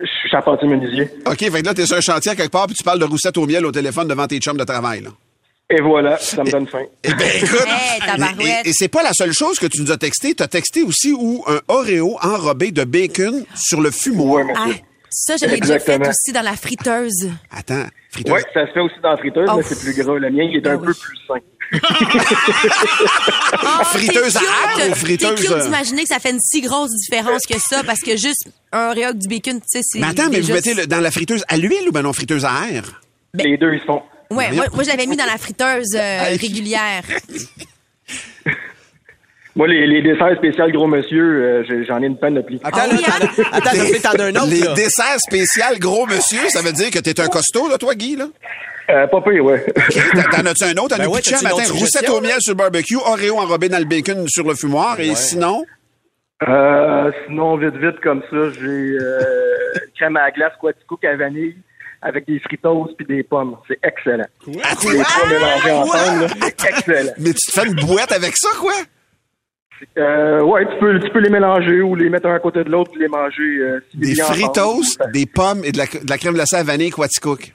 Je 0.00 0.06
suis 0.06 0.30
charpentier 0.30 0.66
menuisier. 0.66 1.10
OK, 1.26 1.38
fait 1.38 1.60
que 1.60 1.66
là, 1.66 1.74
t'es 1.74 1.84
sur 1.86 1.96
un 1.98 2.00
chantier 2.00 2.32
à 2.32 2.34
quelque 2.34 2.50
part, 2.50 2.66
puis 2.66 2.74
tu 2.74 2.82
parles 2.82 2.98
de 3.00 3.04
roussette 3.04 3.36
au 3.36 3.46
miel 3.46 3.66
au 3.66 3.70
téléphone 3.70 4.08
devant 4.08 4.26
tes 4.26 4.38
chums 4.38 4.56
de 4.56 4.64
travail, 4.64 5.02
là. 5.02 5.10
Et 5.74 5.80
voilà, 5.80 6.18
ça 6.18 6.44
me 6.44 6.50
donne 6.50 6.66
faim. 6.66 6.84
Eh 7.02 7.14
ben, 7.14 7.28
écoute, 7.42 7.66
Hey, 7.66 8.58
et, 8.64 8.68
et 8.68 8.72
c'est 8.74 8.88
pas 8.88 9.02
la 9.02 9.12
seule 9.14 9.32
chose 9.32 9.58
que 9.58 9.66
tu 9.66 9.80
nous 9.80 9.90
as 9.90 9.96
texté. 9.96 10.34
Tu 10.34 10.42
as 10.42 10.48
texté 10.48 10.82
aussi 10.82 11.12
ou 11.12 11.42
un 11.46 11.60
Oreo 11.68 12.18
enrobé 12.20 12.72
de 12.72 12.84
bacon 12.84 13.44
sur 13.54 13.80
le 13.80 13.90
fumoir. 13.90 14.44
Ah, 14.54 14.66
ça, 15.08 15.36
je 15.40 15.46
l'ai 15.46 15.58
déjà 15.60 15.78
fait 15.78 15.98
aussi 16.06 16.32
dans 16.32 16.42
la 16.42 16.56
friteuse. 16.56 17.30
Attends, 17.50 17.86
friteuse. 18.10 18.34
Oui, 18.34 18.40
ça 18.52 18.66
se 18.66 18.72
fait 18.72 18.80
aussi 18.80 18.94
dans 19.02 19.10
la 19.12 19.16
friteuse, 19.16 19.48
Oh. 19.50 19.56
mais 19.56 19.62
c'est 19.62 19.80
plus 19.80 19.94
gras. 20.02 20.18
Le 20.18 20.30
mien, 20.30 20.44
il 20.44 20.56
est 20.56 20.66
un 20.66 20.76
Ben 20.76 20.84
peu 20.86 20.92
plus 20.94 21.16
sain. 21.26 21.34
Ah, 23.64 23.84
Friteuse 23.84 24.36
à 24.36 24.40
ou 24.90 24.94
friteuse, 24.94 25.34
C'est 25.38 25.42
cute 25.46 25.50
euh? 25.52 25.62
d'imaginer 25.64 26.02
que 26.02 26.08
ça 26.08 26.18
fait 26.18 26.30
une 26.30 26.40
si 26.40 26.60
grosse 26.60 26.90
différence 26.90 27.42
que 27.48 27.58
ça, 27.58 27.82
parce 27.84 28.00
que 28.00 28.12
juste 28.12 28.48
un 28.72 28.88
Oreo 28.90 29.04
avec 29.04 29.18
du 29.18 29.28
bacon, 29.28 29.58
tu 29.60 29.66
sais, 29.66 29.80
c'est. 29.82 29.98
Mais 30.00 30.08
attends, 30.08 30.28
mais 30.30 30.40
vous 30.40 30.52
mettez 30.52 30.74
le- 30.74 30.86
dans 30.86 31.00
la 31.00 31.10
friteuse 31.10 31.44
à 31.48 31.56
l'huile 31.56 31.88
ou 31.88 31.92
ben 31.92 32.02
non, 32.02 32.12
friteuse 32.12 32.44
à 32.44 32.50
air? 32.70 33.00
Ben- 33.34 33.44
Les 33.46 33.56
deux, 33.56 33.72
ils 33.74 33.80
se 33.80 33.84
font. 33.86 34.02
Ouais, 34.36 34.50
moi, 34.52 34.64
moi, 34.72 34.82
je 34.84 34.88
l'avais 34.90 35.06
mis 35.06 35.16
dans 35.16 35.24
la 35.26 35.38
friteuse 35.38 35.94
euh, 35.96 36.22
régulière. 36.40 37.02
Moi, 39.54 39.68
les, 39.68 39.86
les 39.86 40.00
desserts 40.00 40.34
spéciaux 40.38 40.70
gros 40.70 40.86
monsieur, 40.86 41.22
euh, 41.68 41.84
j'en 41.86 42.02
ai 42.02 42.06
une 42.06 42.16
peine 42.18 42.34
de 42.36 42.40
pli. 42.40 42.58
Attends, 42.64 42.78
Ah 42.84 42.86
là, 42.86 42.94
oui, 42.96 43.02
t'en 43.04 43.12
as- 43.44 43.56
attends, 43.56 43.70
fait 43.70 43.98
que 43.98 44.02
t'en 44.02 44.12
as 44.12 44.24
un 44.28 44.34
autre, 44.36 44.46
Les 44.50 44.60
là. 44.60 44.72
desserts 44.72 45.20
spéciaux 45.20 45.78
gros 45.78 46.06
monsieur, 46.06 46.48
ça 46.48 46.62
veut 46.62 46.72
dire 46.72 46.90
que 46.90 46.98
t'es 47.00 47.20
un 47.20 47.28
costaud, 47.28 47.68
là, 47.68 47.76
toi, 47.76 47.94
Guy, 47.94 48.16
là? 48.16 48.28
Euh, 48.90 49.06
pas 49.08 49.20
pire, 49.20 49.44
ouais. 49.44 49.64
T'en 50.14 50.22
t'en 50.42 50.46
as-tu 50.46 50.64
un 50.64 50.76
autre 50.82 50.94
à 50.94 50.98
Ben 50.98 51.06
ouais, 51.06 51.20
un 51.34 51.42
matin? 51.42 51.62
Roussette 51.70 52.08
au 52.08 52.20
miel 52.20 52.36
sur 52.40 52.52
le 52.52 52.56
barbecue, 52.56 52.96
Oreo 52.96 53.38
enrobé 53.38 53.68
dans 53.68 53.78
le 53.78 53.84
bacon 53.84 54.26
sur 54.26 54.44
le 54.48 54.54
fumoir, 54.54 54.98
et 55.00 55.14
sinon? 55.14 55.64
Euh, 56.48 57.12
sinon, 57.26 57.56
vite, 57.58 57.76
vite, 57.76 58.00
comme 58.02 58.22
ça, 58.30 58.36
j'ai 58.58 58.66
euh, 58.66 59.20
crème 59.96 60.16
à 60.16 60.22
la 60.24 60.30
glace 60.32 60.52
Quaticook 60.60 61.04
à 61.04 61.14
vanille 61.14 61.56
avec 62.02 62.26
des 62.26 62.38
fritos 62.40 62.88
puis 62.96 63.06
des 63.06 63.22
pommes. 63.22 63.56
C'est 63.68 63.78
excellent. 63.82 64.26
Les 64.46 64.58
trois 65.02 65.28
mélangés 65.28 65.70
quoi? 65.70 65.80
ensemble, 65.82 66.26
c'est 66.40 66.64
excellent. 66.68 67.12
Mais 67.18 67.32
tu 67.32 67.50
te 67.50 67.60
fais 67.60 67.66
une 67.66 67.74
boîte 67.86 68.12
avec 68.12 68.36
ça, 68.36 68.48
quoi? 68.60 68.72
Euh, 69.98 70.40
ouais, 70.42 70.64
tu 70.66 70.78
peux, 70.78 71.00
tu 71.00 71.10
peux 71.10 71.18
les 71.18 71.30
mélanger 71.30 71.80
ou 71.80 71.96
les 71.96 72.08
mettre 72.08 72.28
un 72.28 72.34
à 72.34 72.38
côté 72.38 72.62
de 72.62 72.70
l'autre 72.70 72.92
et 72.94 73.00
les 73.00 73.08
manger. 73.08 73.42
euh, 73.42 73.80
si 73.90 73.96
Des 73.98 74.22
ensemble. 74.22 74.38
fritos, 74.38 74.82
des 75.12 75.26
pommes 75.26 75.64
et 75.64 75.72
de 75.72 75.78
la, 75.78 75.86
de 75.86 76.08
la 76.08 76.18
crème 76.18 76.34
glacée 76.34 76.56
à 76.56 76.62
vanille 76.62 76.90
Quaticook. 76.90 77.52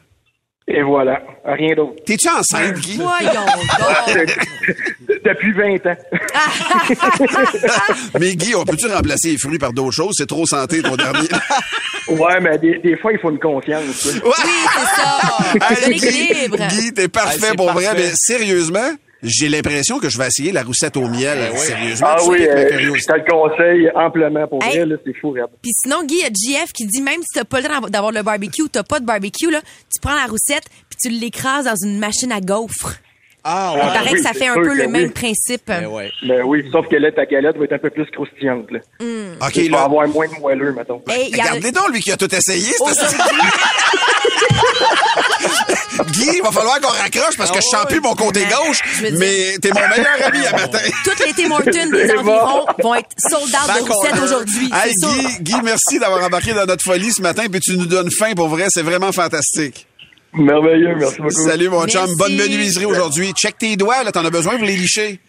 Et 0.70 0.82
voilà, 0.84 1.22
rien 1.46 1.74
d'autre. 1.76 2.04
T'es-tu 2.06 2.28
enceinte, 2.28 2.74
Guy? 2.80 2.98
Voyons 2.98 3.32
donc. 4.16 4.38
Depuis 5.24 5.54
20 5.54 5.86
ans. 5.86 5.96
Mais 8.20 8.36
Guy, 8.36 8.54
on 8.54 8.66
peut-tu 8.66 8.88
remplacer 8.88 9.30
les 9.32 9.38
fruits 9.38 9.58
par 9.60 9.72
d'autres 9.72 9.94
choses? 9.96 10.16
C'est 10.18 10.28
trop 10.28 10.46
santé, 10.46 10.82
ton 10.82 10.96
dernier. 10.98 11.30
Ouais, 12.10 12.40
mais 12.42 12.58
des, 12.58 12.80
des 12.80 12.96
fois, 12.98 13.12
il 13.12 13.20
faut 13.20 13.30
une 13.32 13.40
confiance. 13.40 14.06
Oui, 14.06 14.22
c'est 14.74 15.02
ça. 15.02 15.20
C'est 15.52 15.84
Hey, 15.86 15.90
l'équilibre. 15.94 16.58
Guy, 16.70 16.94
t'es 16.94 17.08
parfait 17.10 17.50
Hey, 17.50 17.56
pour 17.56 17.72
vrai, 17.74 17.86
mais 17.96 18.12
sérieusement, 18.16 18.92
j'ai 19.24 19.50
l'impression 19.50 20.00
que 20.00 20.10
je 20.10 20.18
vais 20.18 20.28
essayer 20.28 20.52
la 20.52 20.64
roussette 20.64 20.96
au 20.98 21.08
miel. 21.08 21.52
Sérieusement, 21.56 22.08
Ah 22.12 22.18
oui, 22.28 22.46
euh, 22.48 22.70
je 22.96 23.04
te 23.06 23.14
le 23.14 23.24
conseille 23.30 23.90
amplement 23.96 24.48
pour 24.48 24.64
Hey. 24.64 24.78
vrai, 24.78 24.86
là, 24.86 24.96
c'est 25.06 25.14
fou. 25.20 25.34
Puis 25.62 25.72
sinon, 25.84 26.04
Guy, 26.04 26.16
il 26.16 26.22
y 26.50 26.56
a 26.58 26.60
GF 26.62 26.72
qui 26.74 26.86
dit 26.86 27.02
même 27.02 27.22
si 27.22 27.34
t'as 27.40 27.44
pas 27.46 27.62
le 27.62 27.68
temps 27.68 27.82
d'avoir 27.88 28.12
le 28.12 28.22
barbecue, 28.24 28.64
t'as 28.72 28.84
pas 28.84 29.00
de 29.00 29.06
barbecue, 29.06 29.50
là, 29.52 29.62
tu 29.62 30.00
prends 30.02 30.16
la 30.16 30.26
roussette 30.26 30.66
puis 30.90 30.98
tu 31.02 31.10
l'écrases 31.10 31.66
dans 31.66 31.76
une 31.76 31.98
machine 32.00 32.32
à 32.32 32.42
gaufres. 32.42 32.98
Ah, 33.50 33.74
Il 33.76 33.80
paraît 33.94 34.10
oui, 34.12 34.18
que 34.18 34.24
ça 34.24 34.34
fait 34.34 34.48
un 34.48 34.56
peu 34.56 34.74
le 34.74 34.86
oui. 34.86 34.92
même 34.92 35.12
principe. 35.12 35.62
Ben 35.68 35.86
ouais. 35.86 36.12
Ben 36.24 36.42
oui, 36.44 36.66
sauf 36.72 36.86
que 36.90 36.98
là, 36.98 37.12
ta 37.14 37.26
galette 37.26 37.56
va 37.58 37.64
être 37.64 37.74
un 37.74 37.78
peu 37.78 37.90
plus 37.90 38.06
croustillante. 38.12 38.70
Là. 38.72 38.80
OK, 39.42 39.52
Tu 39.54 39.70
vas 39.70 39.78
là. 39.78 39.84
avoir 39.86 40.06
moins 40.10 40.28
de 40.28 40.34
moelleux, 40.40 40.74
mettons. 40.74 41.02
Hey, 41.08 41.30
il 41.32 41.38
y 41.38 41.40
a- 41.40 41.44
Regardez 41.46 41.72
donc, 41.72 41.90
lui 41.94 42.02
qui 42.02 42.12
a 42.12 42.18
tout 42.18 42.34
essayé. 42.36 42.74
Guy, 46.12 46.30
il 46.38 46.42
va 46.44 46.52
falloir 46.52 46.80
qu'on 46.80 46.90
raccroche 46.90 47.38
parce 47.38 47.52
que 47.52 47.58
je 47.58 47.66
sens 47.68 47.86
plus 47.88 48.00
mon 48.02 48.14
côté 48.16 48.42
gauche, 48.46 48.80
mais 49.18 49.58
t'es 49.62 49.70
mon 49.72 49.88
meilleur 49.88 50.28
ami 50.28 50.46
à 50.46 50.52
matin. 50.58 50.80
toutes 51.04 51.20
les 51.26 51.34
Tim 51.34 51.52
Hortons 51.52 51.90
des 51.92 52.12
environs 52.18 52.66
vont 52.84 52.96
être 52.96 53.10
sold 53.18 53.44
out 53.46 53.76
de 53.76 53.92
roussettes 53.92 54.24
aujourd'hui. 54.24 54.70
Hey. 54.74 54.94
Guy, 54.94 55.44
Guy, 55.44 55.56
merci 55.64 56.00
d'avoir 56.00 56.24
embarqué 56.24 56.54
dans 56.54 56.66
notre 56.66 56.84
folie 56.84 57.12
ce 57.12 57.22
matin, 57.22 57.46
puis 57.52 57.60
tu 57.62 57.78
nous 57.78 57.86
donnes 57.86 58.10
faim 58.12 58.34
pour 58.36 58.48
vrai, 58.50 58.66
c'est 58.70 58.84
vraiment 58.84 59.12
fantastique. 59.12 59.88
Merveilleux, 60.34 60.96
merci 60.98 61.18
beaucoup. 61.22 61.48
Salut 61.48 61.70
mon 61.70 61.86
chum, 61.88 62.02
Merci. 62.02 62.16
bonne 62.18 62.36
menuiserie 62.36 62.86
aujourd'hui. 62.86 63.32
Check 63.34 63.58
tes 63.58 63.76
doigts, 63.76 64.04
là, 64.04 64.12
t'en 64.12 64.24
as 64.26 64.30
besoin 64.30 64.56
pour 64.58 64.66
les 64.66 64.76
licher? 64.76 65.20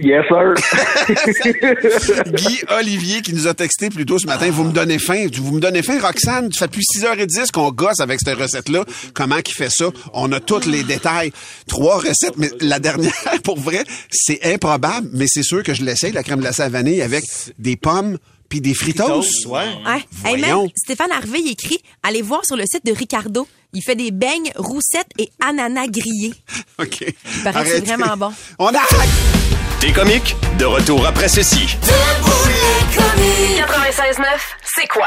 Yes, 0.00 0.24
sir. 0.28 0.54
Guy 2.32 2.60
Olivier 2.78 3.20
qui 3.20 3.32
nous 3.34 3.48
a 3.48 3.54
texté 3.54 3.90
plus 3.90 4.06
tôt 4.06 4.18
ce 4.20 4.26
matin. 4.26 4.48
Vous 4.50 4.62
me 4.62 4.72
donnez 4.72 5.00
faim. 5.00 5.26
Vous 5.34 5.52
me 5.54 5.60
donnez 5.60 5.82
faim, 5.82 5.98
Roxane. 6.00 6.52
Ça 6.52 6.60
fait 6.60 6.66
depuis 6.68 6.84
6h10 6.96 7.50
qu'on 7.50 7.72
gosse 7.72 7.98
avec 7.98 8.20
cette 8.24 8.38
recette-là. 8.38 8.84
Comment 9.12 9.40
qu'il 9.40 9.54
fait 9.56 9.70
ça? 9.70 9.86
On 10.12 10.30
a 10.30 10.38
tous 10.38 10.66
les 10.66 10.84
détails. 10.84 11.32
Trois 11.66 11.96
recettes, 11.96 12.36
mais 12.36 12.48
la 12.60 12.78
dernière, 12.78 13.12
pour 13.44 13.58
vrai, 13.58 13.82
c'est 14.10 14.38
improbable, 14.54 15.08
mais 15.12 15.26
c'est 15.28 15.42
sûr 15.42 15.64
que 15.64 15.74
je 15.74 15.82
l'essaye, 15.82 16.12
la 16.12 16.22
crème 16.22 16.40
glacée 16.40 16.62
à 16.62 16.68
vanille 16.68 17.02
avec 17.02 17.24
des 17.58 17.74
pommes 17.76 18.18
puis 18.48 18.60
des 18.60 18.74
fritos. 18.74 19.20
Ouais. 19.46 19.58
Ouais. 19.84 19.96
Hey, 20.24 20.40
Voyons. 20.40 20.62
même 20.62 20.70
Stéphane 20.76 21.10
Harvey 21.12 21.40
écrit 21.50 21.78
allez 22.02 22.22
voir 22.22 22.46
sur 22.46 22.56
le 22.56 22.64
site 22.70 22.86
de 22.86 22.92
Ricardo. 22.92 23.46
Il 23.72 23.82
fait 23.82 23.94
des 23.96 24.10
beignes, 24.10 24.50
roussettes 24.56 25.10
et 25.18 25.30
ananas 25.44 25.88
grillés. 25.88 26.34
OK. 26.78 27.04
paraît 27.44 27.64
que 27.64 27.70
c'est 27.70 27.80
vraiment 27.84 28.16
bon. 28.16 28.32
On 28.58 28.68
arrête! 28.68 29.10
T'es 29.80 29.92
comique? 29.92 30.34
De 30.58 30.64
retour 30.64 31.06
après 31.06 31.28
ceci. 31.28 31.76
96.9, 32.96 34.24
c'est 34.74 34.88
quoi? 34.88 35.06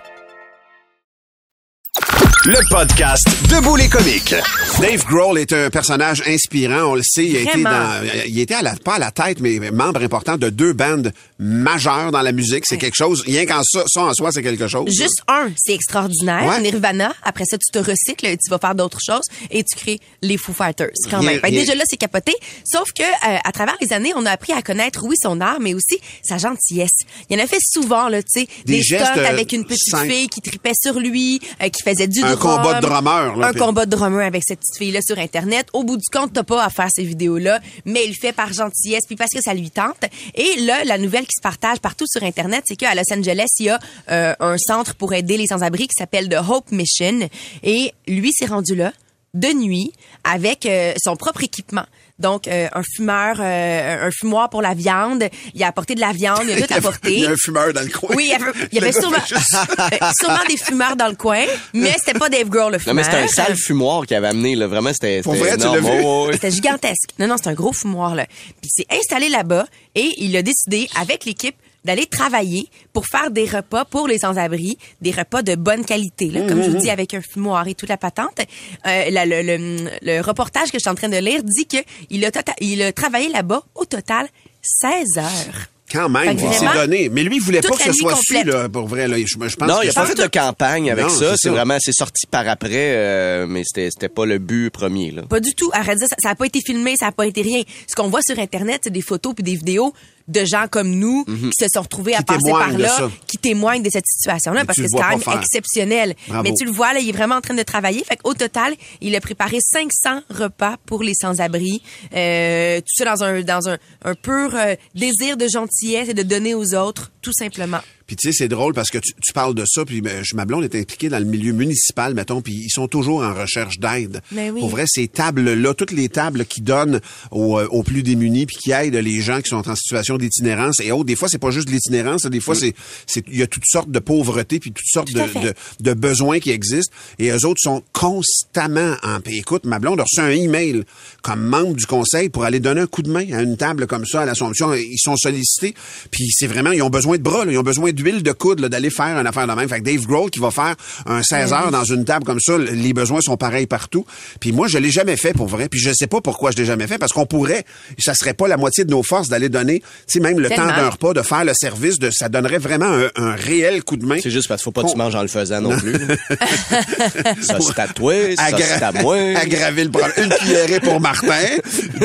Le 2.43 2.57
podcast 2.71 3.23
Debout 3.51 3.75
les 3.75 3.87
comiques. 3.87 4.33
Dave 4.79 5.03
Grohl 5.05 5.37
est 5.37 5.53
un 5.53 5.69
personnage 5.69 6.23
inspirant, 6.27 6.91
on 6.91 6.95
le 6.95 7.03
sait. 7.03 7.25
Il 7.27 7.37
a 7.37 7.41
été 7.41 7.61
dans, 7.61 8.01
il 8.25 8.39
était 8.39 8.55
à 8.55 8.63
la, 8.63 8.75
pas 8.77 8.95
à 8.95 8.99
la 8.99 9.11
tête, 9.11 9.39
mais 9.41 9.59
membre 9.71 10.01
important 10.01 10.37
de 10.37 10.49
deux 10.49 10.73
bandes 10.73 11.13
majeures 11.37 12.11
dans 12.11 12.21
la 12.23 12.31
musique. 12.31 12.63
C'est 12.65 12.77
quelque 12.79 12.95
chose. 12.95 13.21
Rien 13.27 13.45
qu'en 13.45 13.61
ça, 13.63 13.83
ça 13.87 14.01
en 14.05 14.13
soi, 14.15 14.31
c'est 14.31 14.41
quelque 14.41 14.67
chose. 14.67 14.89
Juste 14.89 15.21
un, 15.27 15.51
c'est 15.55 15.73
extraordinaire. 15.73 16.45
Ouais. 16.47 16.61
Nirvana. 16.61 17.13
Après 17.21 17.45
ça, 17.45 17.57
tu 17.59 17.71
te 17.71 17.77
recycles, 17.77 18.25
tu 18.43 18.49
vas 18.49 18.57
faire 18.57 18.73
d'autres 18.73 18.99
choses 19.05 19.25
et 19.51 19.63
tu 19.63 19.75
crées 19.75 19.99
les 20.23 20.37
Foo 20.37 20.51
Fighters 20.53 20.89
quand 21.11 21.19
Rien- 21.19 21.31
même. 21.33 21.41
Fait 21.41 21.51
Déjà 21.51 21.75
là, 21.75 21.83
c'est 21.87 21.97
capoté. 21.97 22.33
Sauf 22.65 22.91
que 22.97 23.03
euh, 23.03 23.37
à 23.43 23.51
travers 23.51 23.77
les 23.81 23.93
années, 23.93 24.13
on 24.15 24.25
a 24.25 24.31
appris 24.31 24.53
à 24.53 24.63
connaître 24.63 25.03
oui 25.03 25.15
son 25.21 25.41
art, 25.41 25.59
mais 25.59 25.75
aussi 25.75 25.99
sa 26.23 26.39
gentillesse. 26.39 26.89
Il 27.29 27.39
en 27.39 27.43
a 27.43 27.47
fait 27.47 27.59
souvent 27.61 28.07
là, 28.09 28.23
tu 28.23 28.41
sais, 28.41 28.47
Des 28.65 28.77
des, 28.77 28.81
gestes, 28.81 29.05
stunts 29.05 29.19
euh, 29.19 29.29
avec 29.29 29.51
une 29.51 29.65
petite 29.65 29.95
fille 30.09 30.27
qui 30.27 30.41
tripait 30.41 30.71
sur 30.81 30.99
lui, 30.99 31.39
euh, 31.61 31.69
qui 31.69 31.83
faisait 31.83 32.07
du 32.07 32.21
Un 32.31 32.35
combat 32.37 32.79
de 32.79 32.85
drummers, 32.87 33.35
là, 33.37 33.47
Un 33.47 33.51
puis- 33.51 33.59
combat 33.59 33.85
de 33.85 33.91
drummer 33.91 34.25
avec 34.25 34.43
cette 34.45 34.59
petite 34.59 34.77
fille 34.77 34.91
là 34.91 34.99
sur 35.01 35.17
internet. 35.19 35.67
Au 35.73 35.83
bout 35.83 35.97
du 35.97 36.05
compte, 36.11 36.33
t'as 36.33 36.43
pas 36.43 36.63
à 36.63 36.69
faire 36.69 36.89
ces 36.93 37.03
vidéos 37.03 37.37
là, 37.37 37.59
mais 37.85 38.05
il 38.05 38.09
le 38.09 38.15
fait 38.19 38.33
par 38.33 38.51
gentillesse 38.53 39.03
puis 39.07 39.15
parce 39.15 39.31
que 39.31 39.41
ça 39.41 39.53
lui 39.53 39.71
tente. 39.71 39.97
Et 40.35 40.59
là, 40.61 40.83
la 40.83 40.97
nouvelle 40.97 41.23
qui 41.23 41.35
se 41.35 41.41
partage 41.41 41.79
partout 41.79 42.05
sur 42.07 42.23
internet, 42.23 42.63
c'est 42.67 42.75
qu'à 42.75 42.93
Los 42.95 43.11
Angeles, 43.11 43.47
il 43.59 43.65
y 43.65 43.69
a 43.69 43.79
euh, 44.11 44.33
un 44.39 44.57
centre 44.57 44.95
pour 44.95 45.13
aider 45.13 45.37
les 45.37 45.47
sans-abri 45.47 45.87
qui 45.87 45.95
s'appelle 45.97 46.29
The 46.29 46.39
Hope 46.47 46.71
Mission. 46.71 47.27
Et 47.63 47.93
lui 48.07 48.31
s'est 48.33 48.45
rendu 48.45 48.75
là 48.75 48.91
de 49.33 49.47
nuit 49.53 49.93
avec 50.23 50.65
euh, 50.65 50.93
son 51.01 51.15
propre 51.15 51.43
équipement. 51.43 51.85
Donc, 52.21 52.47
euh, 52.47 52.67
un 52.73 52.83
fumeur, 52.95 53.37
euh, 53.39 54.07
un 54.07 54.11
fumoir 54.11 54.49
pour 54.49 54.61
la 54.61 54.73
viande. 54.73 55.23
Il 55.53 55.63
a 55.63 55.67
apporté 55.67 55.95
de 55.95 55.99
la 55.99 56.11
viande, 56.13 56.43
il 56.47 56.63
a 56.63 56.67
tout 56.67 56.73
apporté. 56.77 57.13
Il 57.13 57.19
y 57.23 57.25
a 57.25 57.31
un 57.31 57.35
fumeur 57.35 57.73
dans 57.73 57.81
le 57.81 57.89
coin. 57.89 58.15
Oui, 58.15 58.25
il 58.25 58.31
y 58.31 58.33
avait, 58.33 58.51
il 58.71 58.87
y 58.87 58.93
sûrement, 58.93 59.17
euh, 59.31 60.05
sûrement 60.19 60.45
des 60.47 60.57
fumeurs 60.57 60.95
dans 60.95 61.07
le 61.07 61.15
coin, 61.15 61.43
mais 61.73 61.93
c'était 61.97 62.17
pas 62.17 62.29
Dave 62.29 62.47
Grohl 62.49 62.71
le 62.73 62.77
Non, 62.77 62.79
fumeur. 62.79 62.95
mais 62.95 63.03
c'était 63.03 63.17
un 63.17 63.27
sale 63.27 63.55
fumoir 63.57 64.05
qu'il 64.05 64.15
avait 64.15 64.27
amené, 64.27 64.55
là. 64.55 64.67
Vraiment, 64.67 64.93
c'était. 64.93 65.21
Pour 65.21 65.33
c'était 65.33 65.47
vrai, 65.47 65.57
tu 65.57 65.63
énorme. 65.63 65.75
l'as 65.75 65.81
vu? 65.81 65.87
Ouais, 65.89 66.03
ouais, 66.05 66.25
ouais. 66.27 66.33
C'était 66.33 66.51
gigantesque. 66.51 67.09
Non, 67.19 67.27
non, 67.27 67.35
c'est 67.41 67.49
un 67.49 67.53
gros 67.53 67.73
fumoir, 67.73 68.15
là. 68.15 68.25
Puis 68.61 68.69
il 68.77 68.83
s'est 68.83 68.87
installé 68.97 69.29
là-bas 69.29 69.65
et 69.95 70.11
il 70.17 70.35
a 70.37 70.41
décidé, 70.41 70.87
avec 70.99 71.25
l'équipe, 71.25 71.55
d'aller 71.85 72.05
travailler 72.05 72.67
pour 72.93 73.07
faire 73.07 73.31
des 73.31 73.45
repas 73.45 73.85
pour 73.85 74.07
les 74.07 74.19
sans-abri, 74.19 74.77
des 75.01 75.11
repas 75.11 75.41
de 75.41 75.55
bonne 75.55 75.83
qualité, 75.83 76.27
là, 76.27 76.41
comme 76.47 76.61
je 76.63 76.69
vous 76.69 76.77
dis, 76.77 76.89
avec 76.89 77.13
un 77.13 77.21
fumoir 77.21 77.67
et 77.67 77.73
toute 77.75 77.89
la 77.89 77.97
patente. 77.97 78.39
Euh, 78.85 79.09
la- 79.09 79.25
le, 79.25 79.41
le- 79.41 79.89
le 80.01 80.21
reportage 80.21 80.69
que 80.71 80.77
je 80.77 80.81
suis 80.81 80.89
en 80.89 80.95
train 80.95 81.09
de 81.09 81.17
lire 81.17 81.41
dit 81.43 81.65
que 81.65 81.77
il 82.09 82.23
a, 82.25 82.29
tota- 82.31 82.53
il 82.59 82.81
a 82.83 82.91
travaillé 82.91 83.29
là-bas 83.29 83.63
au 83.75 83.85
total 83.85 84.27
16 84.61 85.17
heures. 85.17 85.67
Quand 85.91 86.07
même, 86.07 86.37
il 86.39 86.53
s'est 86.53 86.65
donné. 86.73 87.09
Mais 87.09 87.21
lui, 87.21 87.35
il 87.35 87.41
voulait 87.41 87.59
toute 87.59 87.71
pas 87.71 87.75
que 87.77 87.83
ce 87.83 87.91
soit 87.91 88.15
su, 88.15 88.41
là, 88.45 88.69
pour 88.69 88.87
vrai. 88.87 89.09
Là. 89.09 89.17
Je, 89.17 89.25
je 89.25 89.35
pense 89.37 89.67
Non, 89.67 89.81
il 89.83 89.89
a 89.89 89.91
pas 89.91 90.05
c'est- 90.05 90.15
fait 90.15 90.21
de 90.23 90.27
campagne 90.27 90.89
avec 90.89 91.03
Non, 91.03 91.09
ça. 91.09 91.35
c'est 91.35 91.49
vraiment, 91.49 91.75
c'est 91.81 91.91
sorti 91.91 92.27
par 92.27 92.47
après, 92.47 92.69
euh, 92.95 93.45
mais 93.45 93.63
c'était, 93.65 93.89
c'était 93.91 94.07
pas 94.07 94.25
le 94.25 94.37
but 94.37 94.69
premier, 94.69 95.11
là. 95.11 95.23
Pas 95.23 95.41
du 95.41 95.53
tout. 95.53 95.69
Arrête 95.73 95.95
de 95.95 95.99
dire, 95.99 96.07
ça, 96.07 96.15
ça 96.17 96.29
a 96.29 96.35
pas 96.35 96.45
été 96.45 96.61
filmé, 96.65 96.95
ça 96.95 97.07
a 97.07 97.11
pas 97.11 97.25
été 97.27 97.41
rien. 97.41 97.63
Ce 97.89 97.93
qu'on 97.95 98.07
voit 98.07 98.21
sur 98.21 98.39
Internet, 98.39 98.81
c'est 98.85 98.89
des 98.93 99.01
photos 99.01 99.33
puis 99.35 99.43
des 99.43 99.55
vidéos 99.55 99.93
de 100.31 100.45
gens 100.45 100.65
comme 100.69 100.89
nous 100.91 101.23
Mhm. 101.27 101.49
qui 101.51 101.63
se 101.63 101.67
sont 101.73 101.81
retrouvés 101.81 102.13
à 102.15 102.19
Qui 102.19 102.23
passer 102.25 102.51
par 102.51 102.71
là, 102.77 103.09
qui 103.27 103.37
témoignent 103.37 103.83
de 103.83 103.89
cette 103.89 104.05
situation-là, 104.07 104.65
parce 104.65 104.77
que 104.79 104.85
c'est 104.87 104.97
quand 104.97 105.09
même 105.09 105.21
faire. 105.21 105.39
exceptionnel. 105.39 106.15
Bravo. 106.27 106.43
Mais 106.43 106.53
tu 106.53 106.65
le 106.65 106.71
vois, 106.71 106.93
là, 106.93 106.99
il 106.99 107.09
est 107.09 107.13
vraiment 107.13 107.35
en 107.35 107.41
train 107.41 107.53
de 107.53 107.63
travailler. 107.63 108.03
Fait 108.03 108.15
qu'au 108.17 108.33
total, 108.33 108.73
il 109.01 109.15
a 109.15 109.21
préparé 109.21 109.57
500 109.61 110.21
repas 110.29 110.77
pour 110.85 111.03
les 111.03 111.13
sans-abri. 111.13 111.81
Euh, 112.15 112.79
tout 112.79 112.95
ça 113.03 113.05
dans 113.05 113.23
un, 113.23 113.41
dans 113.41 113.69
un, 113.69 113.77
un 114.03 114.15
pur 114.15 114.55
euh, 114.55 114.75
désir 114.95 115.37
de 115.37 115.47
gentillesse 115.47 116.09
et 116.09 116.13
de 116.13 116.23
donner 116.23 116.55
aux 116.55 116.73
autres, 116.73 117.11
tout 117.21 117.33
simplement. 117.33 117.79
Puis 118.07 118.15
tu 118.15 118.31
sais, 118.31 118.37
c'est 118.37 118.47
drôle 118.47 118.73
parce 118.73 118.89
que 118.89 118.97
tu, 118.97 119.13
tu 119.21 119.33
parles 119.33 119.55
de 119.55 119.63
ça, 119.67 119.85
puis 119.85 120.01
ben, 120.01 120.23
je- 120.23 120.35
ma 120.35 120.45
blonde 120.45 120.63
est 120.63 120.75
impliquée 120.75 121.09
dans 121.09 121.19
le 121.19 121.25
milieu 121.25 121.53
municipal, 121.53 122.13
mettons, 122.13 122.41
puis 122.41 122.53
ils 122.53 122.69
sont 122.69 122.87
toujours 122.87 123.21
en 123.21 123.33
recherche 123.33 123.79
d'aide. 123.79 124.21
Mais 124.31 124.49
oui. 124.51 124.59
Pour 124.59 124.69
vrai, 124.69 124.85
ces 124.87 125.07
tables-là, 125.07 125.73
toutes 125.73 125.91
les 125.91 126.09
tables 126.09 126.45
qui 126.45 126.61
donnent 126.61 126.99
aux, 127.31 127.59
euh, 127.59 127.67
aux 127.71 127.83
plus 127.83 128.03
démunis, 128.03 128.45
puis 128.45 128.57
qui 128.57 128.71
aident 128.71 128.95
les 128.95 129.21
gens 129.21 129.41
qui 129.41 129.49
sont 129.49 129.67
en 129.69 129.75
situation 129.75 130.17
d'itinérance 130.17 130.79
et 130.81 130.91
autres, 130.91 131.05
des 131.05 131.15
fois, 131.15 131.27
c'est 131.27 131.37
pas 131.37 131.51
juste 131.51 131.67
de 131.67 131.73
l'itinérance, 131.73 132.25
des 132.25 132.39
fois, 132.39 132.55
c'est 132.55 132.73
c'est 133.07 133.23
il 133.27 133.37
y 133.37 133.43
a 133.43 133.47
toutes 133.47 133.65
sortes 133.65 133.91
de 133.91 133.99
pauvreté, 133.99 134.59
puis 134.59 134.71
toutes 134.71 134.85
sortes 134.87 135.07
Tout 135.11 135.39
de, 135.39 135.47
de, 135.47 135.53
de 135.79 135.93
besoins 135.93 136.39
qui 136.39 136.51
existent, 136.51 136.93
et 137.19 137.29
eux 137.29 137.45
autres 137.45 137.61
sont 137.61 137.83
constamment 137.93 138.95
en... 139.03 139.19
Puis 139.21 139.37
écoute, 139.37 139.65
ma 139.65 139.79
blonde 139.79 139.99
a 139.99 140.03
reçu 140.03 140.19
un 140.19 140.29
email 140.29 140.83
comme 141.21 141.41
membre 141.41 141.75
du 141.75 141.85
conseil 141.85 142.29
pour 142.29 142.43
aller 142.43 142.59
donner 142.59 142.81
un 142.81 142.87
coup 142.87 143.01
de 143.01 143.09
main 143.11 143.25
à 143.33 143.41
une 143.41 143.57
table 143.57 143.87
comme 143.87 144.05
ça 144.05 144.21
à 144.21 144.25
l'Assomption. 144.25 144.73
Ils 144.73 144.97
sont 144.99 145.15
sollicités, 145.17 145.73
puis 146.11 146.27
c'est 146.31 146.47
vraiment, 146.47 146.71
ils 146.71 146.81
ont 146.81 146.89
besoin 146.89 147.17
de 147.17 147.23
bras, 147.23 147.45
là, 147.45 147.51
ils 147.51 147.57
ont 147.57 147.63
besoin 147.63 147.91
d'huile 148.01 148.23
de 148.23 148.31
coude 148.31 148.61
d'aller 148.61 148.89
faire 148.89 149.17
une 149.19 149.27
affaire 149.27 149.47
de 149.47 149.53
même. 149.53 149.69
Fait 149.69 149.79
que 149.79 149.85
Dave 149.85 150.05
Grohl 150.05 150.29
qui 150.29 150.39
va 150.39 150.51
faire 150.51 150.75
un 151.05 151.21
16 151.21 151.53
heures 151.53 151.71
dans 151.71 151.83
une 151.83 152.05
table 152.05 152.25
comme 152.25 152.39
ça, 152.39 152.57
les 152.57 152.93
besoins 152.93 153.21
sont 153.21 153.37
pareils 153.37 153.67
partout. 153.67 154.05
Puis 154.39 154.51
moi, 154.51 154.67
je 154.67 154.77
l'ai 154.77 154.91
jamais 154.91 155.17
fait 155.17 155.33
pour 155.33 155.47
vrai, 155.47 155.69
puis 155.69 155.79
je 155.79 155.91
sais 155.93 156.07
pas 156.07 156.21
pourquoi 156.21 156.51
je 156.51 156.57
l'ai 156.57 156.65
jamais 156.65 156.87
fait, 156.87 156.97
parce 156.97 157.13
qu'on 157.13 157.25
pourrait, 157.25 157.63
ça 157.97 158.13
serait 158.13 158.33
pas 158.33 158.47
la 158.47 158.57
moitié 158.57 158.85
de 158.85 158.91
nos 158.91 159.03
forces 159.03 159.29
d'aller 159.29 159.49
donner, 159.49 159.79
tu 159.79 159.85
sais, 160.07 160.19
même 160.19 160.39
le 160.39 160.49
Tellement. 160.49 160.69
temps 160.69 160.75
d'un 160.75 160.89
repas, 160.89 161.13
de 161.13 161.21
faire 161.21 161.45
le 161.45 161.53
service, 161.53 161.99
de, 161.99 162.09
ça 162.11 162.29
donnerait 162.29 162.57
vraiment 162.57 162.85
un, 162.85 163.09
un 163.15 163.35
réel 163.35 163.83
coup 163.83 163.97
de 163.97 164.05
main. 164.05 164.17
C'est 164.21 164.31
juste 164.31 164.47
parce 164.47 164.61
qu'il 164.61 164.65
faut 164.65 164.71
pas 164.71 164.83
que 164.83 164.91
tu 164.91 164.97
manges 164.97 165.15
en 165.15 165.21
le 165.21 165.27
faisant 165.27 165.61
non 165.61 165.77
plus. 165.77 165.93
ça, 167.41 167.57
c'est 167.59 167.79
à 167.79 167.87
toi, 167.87 168.13
ça, 168.35 168.57
c'est 168.57 168.83
à 168.83 168.91
moi. 168.91 169.15
aggraver 169.35 169.83
le 169.85 169.91
problème. 169.91 170.13
Une 170.17 170.29
cuillerée 170.29 170.79
pour 170.79 170.99
Martin, 170.99 171.27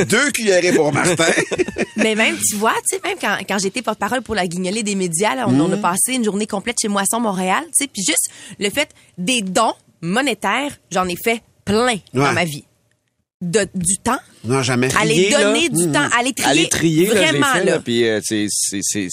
deux 0.08 0.30
cuillerées 0.32 0.72
pour 0.72 0.92
Martin. 0.92 1.24
Mais 1.96 2.14
même, 2.14 2.36
tu 2.48 2.56
vois, 2.56 2.74
tu 2.88 2.96
sais, 2.96 3.00
même 3.04 3.16
quand, 3.20 3.36
quand 3.48 3.58
j'étais 3.58 3.82
porte-parole 3.82 4.22
pour 4.22 4.34
la 4.34 4.46
guignolée 4.46 4.82
des 4.82 4.94
médias, 4.94 5.34
là, 5.34 5.46
on, 5.48 5.58
on 5.60 5.68
Mm. 5.68 5.75
A 5.76 5.90
passé 5.92 6.14
une 6.14 6.24
journée 6.24 6.46
complète 6.46 6.76
chez 6.80 6.88
Moisson 6.88 7.20
Montréal, 7.20 7.64
tu 7.66 7.84
sais, 7.84 7.86
puis 7.86 8.02
juste 8.02 8.30
le 8.58 8.70
fait 8.70 8.88
des 9.18 9.42
dons 9.42 9.74
monétaires, 10.00 10.76
j'en 10.90 11.06
ai 11.08 11.16
fait 11.16 11.42
plein 11.64 11.96
dans 12.14 12.32
ma 12.32 12.44
vie. 12.44 12.64
De, 13.42 13.68
du 13.74 13.98
temps, 13.98 14.18
Non, 14.44 14.62
jamais. 14.62 14.86
aller 14.96 15.14
Trier, 15.14 15.30
là. 15.30 15.42
donner 15.44 15.68
du 15.68 15.92
temps, 15.92 16.08
aller 16.18 16.32
trier, 16.32 16.48
Aller 16.50 16.68
trier, 16.70 17.04
vraiment 17.06 17.46
fait, 17.52 17.64
là. 17.64 17.72
là, 17.72 17.80
puis 17.80 18.08
euh, 18.08 18.18
c'est, 18.24 18.46
c'est, 18.50 18.80
c'est, 18.82 19.08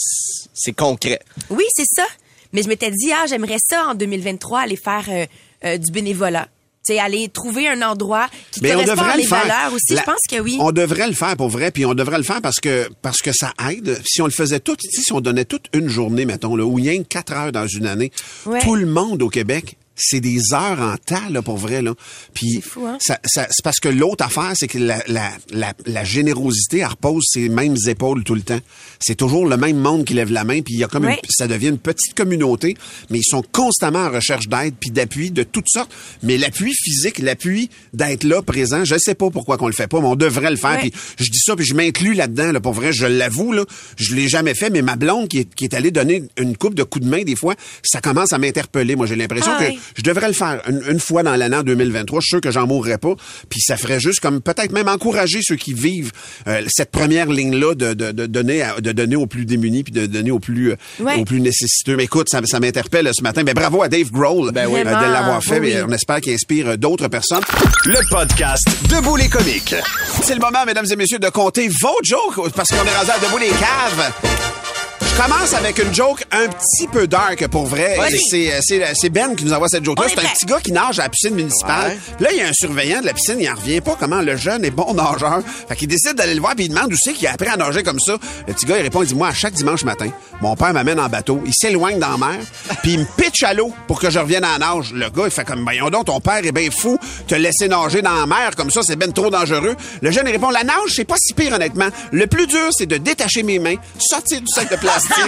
c'est 0.54 0.72
concret. 0.72 1.20
Oui, 1.50 1.66
c'est 1.76 1.86
ça. 1.94 2.06
Mais 2.54 2.64
je 2.64 2.70
m'étais 2.70 2.90
dit, 2.90 3.12
ah, 3.12 3.26
j'aimerais 3.28 3.58
ça 3.60 3.88
en 3.90 3.96
2023 3.96 4.62
aller 4.62 4.78
faire 4.78 5.04
euh, 5.10 5.26
euh, 5.66 5.78
du 5.78 5.92
bénévolat. 5.92 6.48
Sais, 6.86 7.00
aller 7.00 7.30
trouver 7.30 7.70
un 7.70 7.82
endroit 7.82 8.28
qui 8.52 8.60
Mais 8.62 8.72
on 8.72 8.74
correspond 8.84 8.96
devrait 8.96 9.12
à 9.12 9.16
le 9.16 9.22
mes 9.22 9.28
faire. 9.28 9.42
valeurs 9.48 9.74
aussi. 9.74 9.94
La- 9.94 10.02
Je 10.02 10.06
pense 10.06 10.20
que 10.30 10.40
oui. 10.42 10.58
On 10.60 10.72
devrait 10.74 11.08
le 11.08 11.14
faire 11.14 11.38
pour 11.38 11.48
vrai, 11.50 11.72
puis 11.72 11.86
on 11.86 11.94
devrait 11.94 12.18
le 12.18 12.24
faire 12.24 12.42
parce 12.42 12.60
que 12.60 12.90
parce 13.02 13.20
que 13.22 13.32
ça 13.32 13.54
aide. 13.72 14.02
Si 14.06 14.22
on 14.22 14.26
le 14.26 14.32
faisait 14.32 14.60
tout, 14.60 14.76
si 14.80 15.14
on 15.14 15.22
donnait 15.22 15.46
toute 15.46 15.68
une 15.74 15.88
journée, 15.88 16.26
mettons, 16.26 16.56
là, 16.58 16.66
ou 16.66 16.74
rien 16.76 16.98
que 17.02 17.08
quatre 17.08 17.32
heures 17.32 17.52
dans 17.54 17.68
une 17.68 17.88
année, 17.88 18.12
Ouais. 18.46 18.60
tout 18.62 18.76
le 18.76 18.86
monde 18.86 19.22
au 19.24 19.30
Québec. 19.30 19.78
C'est 19.96 20.20
des 20.22 20.54
heures 20.54 20.80
en 20.82 20.96
tas, 20.98 21.30
là, 21.30 21.42
pour 21.44 21.58
vrai, 21.58 21.82
là. 21.84 21.94
Puis, 22.34 22.54
C'est 22.56 22.62
fou, 22.62 22.86
hein? 22.88 22.98
ça, 23.00 23.20
ça- 23.26 23.48
c'est 23.52 23.64
parce 23.64 23.80
que 23.80 23.90
l'autre 23.90 24.26
affaire, 24.26 24.52
c'est 24.56 24.68
que 24.68 24.80
la, 24.80 25.04
la, 25.08 25.32
la, 25.52 25.74
la 25.86 26.04
générosité, 26.04 26.80
elle 26.80 26.88
repose 26.88 27.24
ses 27.32 27.48
mêmes 27.48 27.76
épaules 27.88 28.24
tout 28.24 28.34
le 28.34 28.42
temps. 28.42 28.60
C'est 29.00 29.14
toujours 29.16 29.46
le 29.48 29.56
même 29.56 29.78
monde 29.78 30.04
qui 30.06 30.14
lève 30.16 30.32
la 30.32 30.44
main, 30.46 30.62
puis 30.62 30.74
il 30.74 30.80
y 30.80 30.84
a 30.84 30.88
comme 30.88 31.04
une, 31.06 31.10
ça 31.30 31.48
devient 31.48 31.68
une 31.68 31.78
petite 31.78 32.16
communauté, 32.16 32.76
mais 33.12 33.20
ils 33.20 33.24
sont 33.28 33.44
constamment 33.52 34.06
en 34.06 34.10
recherche 34.12 34.48
d'aide 34.48 34.74
puis 34.80 34.90
d'appui 34.90 35.30
de 35.30 35.44
toutes 35.44 35.70
sortes. 35.70 35.92
Mais 36.24 36.38
l'appui 36.38 36.74
physique, 36.74 37.20
l'appui 37.20 37.70
d'être 37.94 38.24
là, 38.24 38.42
présent, 38.42 38.84
je 38.86 38.98
sais 38.98 39.14
pas 39.16 39.30
pourquoi 39.30 39.58
qu'on 39.58 39.68
le 39.68 39.74
fait 39.74 39.88
pas, 39.88 40.00
mais 40.02 40.08
on 40.08 40.16
devrait 40.16 40.50
le 40.50 40.58
faire. 40.58 40.80
Puis 40.80 40.92
je 41.20 41.30
dis 41.30 41.40
ça, 41.40 41.56
puis 41.56 41.66
je 41.66 41.76
m'inclus 41.76 42.14
là-dedans. 42.16 42.52
Là, 42.52 42.60
pour 42.60 42.74
vrai, 42.74 42.94
je 42.94 43.06
l'avoue, 43.06 43.52
là, 43.52 43.64
je 43.98 44.16
l'ai 44.16 44.28
jamais 44.28 44.56
fait, 44.56 44.72
mais 44.72 44.82
ma 44.82 44.96
blonde 44.96 45.28
qui 45.28 45.40
est, 45.40 45.54
qui 45.54 45.66
est 45.66 45.76
allée 45.76 45.92
donner 45.92 46.24
une 46.38 46.58
coupe 46.58 46.74
de 46.74 46.84
coups 46.84 47.06
de 47.06 47.10
main 47.12 47.24
des 47.24 47.36
fois, 47.36 47.54
ça 47.84 48.02
commence 48.02 48.34
à 48.34 48.40
m'interpeller. 48.40 48.96
Moi, 48.96 49.06
j'ai 49.06 49.16
l'impression 49.16 49.52
Ah 49.56 49.64
que. 49.66 49.83
Je 49.96 50.02
devrais 50.04 50.28
le 50.28 50.34
faire 50.34 50.62
une, 50.68 50.82
une 50.90 51.00
fois 51.00 51.24
dans 51.24 51.36
l'année 51.36 51.58
en 51.58 51.64
2023. 51.64 52.20
Je 52.20 52.26
suis 52.26 52.30
sûr 52.30 52.42
que 52.42 52.52
j'en 52.52 52.68
mourrais 52.68 52.98
pas. 52.98 53.14
Puis 53.50 53.62
ça 53.62 53.78
ferait 53.78 54.00
juste 54.00 54.20
comme 54.20 54.42
peut-être 54.42 54.72
même 54.72 54.88
encourager 54.88 55.40
ceux 55.42 55.56
qui 55.56 55.74
vivent 55.74 56.12
euh, 56.48 56.62
cette 56.70 56.92
première 56.92 57.28
ligne-là 57.28 57.76
de, 57.76 57.94
de, 57.94 58.12
de 58.12 58.26
donner 58.26 58.62
à- 58.62 58.80
de 58.82 58.92
donner 58.92 59.16
aux 59.16 59.28
plus 59.28 59.46
démunis 59.46 59.84
puis 59.84 59.94
de 59.94 60.06
donner 60.06 60.32
aux 60.32 60.40
plus 60.40 60.72
euh, 60.72 60.76
Ouais. 61.00 61.16
aux 61.20 61.26
plus 61.26 61.42
nécessiteux. 61.42 61.96
Mais 61.96 62.04
écoute, 62.06 62.28
ça, 62.30 62.42
ça 62.46 62.60
m'interpelle 62.60 63.10
ce 63.14 63.22
matin. 63.24 63.44
Mais 63.46 63.54
bravo 63.54 63.82
à 63.84 63.90
Dave 63.90 64.12
Grohl 64.12 64.52
Ben 64.52 64.68
oui. 64.68 64.80
euh, 64.80 64.84
de 64.84 65.12
l'avoir 65.12 65.44
fait. 65.44 65.60
oui, 65.60 65.74
Mais 65.76 65.82
on 65.84 65.92
espère 65.92 66.22
qu'il 66.22 66.34
inspire 66.34 66.78
d'autres 66.78 67.08
personnes. 67.08 67.44
Le 67.86 68.00
podcast 68.10 68.68
Debout 68.90 69.16
les 69.16 69.30
comiques. 69.30 69.76
C'est 70.24 70.36
le 70.36 70.40
moment, 70.42 70.66
mesdames 70.66 70.86
et 70.92 70.96
messieurs, 70.96 71.20
de 71.20 71.30
compter 71.30 71.68
vos 71.82 71.98
jokes 72.04 72.52
parce 72.56 72.70
qu'on 72.70 72.76
est 72.86 72.96
rendu 72.96 73.12
à 73.12 73.20
debout 73.20 73.38
les 73.38 73.50
caves. 73.50 74.73
Je 75.16 75.22
commence 75.22 75.54
avec 75.54 75.78
une 75.78 75.94
joke 75.94 76.26
un 76.32 76.48
petit 76.48 76.88
peu 76.92 77.06
dark 77.06 77.48
pour 77.48 77.68
vrai. 77.68 77.98
C'est, 78.30 78.52
euh, 78.52 78.92
c'est, 78.94 79.10
Ben 79.10 79.36
qui 79.36 79.46
nous 79.46 79.54
envoie 79.54 79.68
cette 79.68 79.86
joke-là. 79.86 80.08
C'est 80.10 80.20
un 80.20 80.24
petit 80.24 80.46
gars 80.46 80.60
qui 80.60 80.72
nage 80.72 81.00
à 81.00 81.04
la 81.04 81.10
piscine 81.10 81.36
municipale. 81.36 81.92
Ouais. 81.92 82.00
Puis 82.18 82.26
là, 82.26 82.32
il 82.32 82.38
y 82.40 82.42
a 82.42 82.48
un 82.48 82.54
surveillant 82.54 83.00
de 83.02 83.06
la 83.06 83.14
piscine, 83.14 83.38
il 83.40 83.48
en 83.48 83.54
revient 83.54 83.80
pas 83.80 83.96
comment 84.00 84.22
le 84.22 84.36
jeune 84.36 84.66
est 84.66 84.72
bon 84.72 84.92
nageur. 84.96 85.42
Fait 85.70 85.76
qu'il 85.76 85.88
décide 85.88 86.16
d'aller 86.16 86.34
le 86.34 86.42
voir 86.42 86.56
puis 86.56 86.66
il 86.66 86.70
demande 86.70 86.92
où 86.92 86.96
c'est 87.00 87.14
qu'il 87.14 87.28
a 87.28 87.34
appris 87.34 87.48
à 87.48 87.56
nager 87.56 87.84
comme 87.84 88.00
ça. 88.00 88.18
Le 88.48 88.54
petit 88.54 88.66
gars, 88.66 88.78
il 88.80 88.82
répond, 88.82 89.04
il 89.04 89.08
dit, 89.08 89.16
moi, 89.16 89.28
à 89.28 89.34
chaque 89.34 89.54
dimanche 89.54 89.84
matin, 89.84 90.10
mon 90.44 90.56
père 90.58 90.74
m'amène 90.74 91.00
en 91.00 91.08
bateau, 91.08 91.42
il 91.46 91.54
s'éloigne 91.54 92.00
dans 92.00 92.10
la 92.12 92.18
mer, 92.18 92.36
puis 92.82 92.94
il 92.94 93.00
me 93.00 93.06
pitch 93.18 93.44
à 93.44 93.54
l'eau 93.54 93.74
pour 93.88 93.98
que 94.00 94.10
je 94.10 94.20
revienne 94.20 94.44
à 94.44 94.58
la 94.60 94.68
nage. 94.74 94.92
Le 94.94 95.10
gars, 95.10 95.24
il 95.26 95.32
fait 95.32 95.46
comme, 95.46 95.64
voyons 95.64 95.90
donc, 95.90 96.06
ton 96.08 96.20
père 96.20 96.40
est 96.46 96.52
bien 96.52 96.70
fou, 96.70 97.00
te 97.28 97.36
laisser 97.36 97.70
nager 97.70 98.02
dans 98.02 98.14
la 98.14 98.26
mer 98.26 98.52
comme 98.58 98.70
ça, 98.70 98.82
c'est 98.84 98.98
ben 98.98 99.12
trop 99.14 99.30
dangereux. 99.30 99.76
Le 100.02 100.12
jeune, 100.12 100.28
il 100.28 100.34
répond, 100.34 100.50
la 100.50 100.64
nage, 100.66 100.92
c'est 100.96 101.06
pas 101.06 101.16
si 101.18 101.34
pire, 101.34 101.54
honnêtement. 101.54 101.88
Le 102.12 102.28
plus 102.28 102.46
dur, 102.46 102.68
c'est 102.72 102.86
de 102.88 102.98
détacher 102.98 103.42
mes 103.44 103.58
mains, 103.58 103.76
sortir 103.98 104.42
du 104.42 104.48
sac 104.48 104.70
de 104.70 104.76
plastique. 104.76 105.14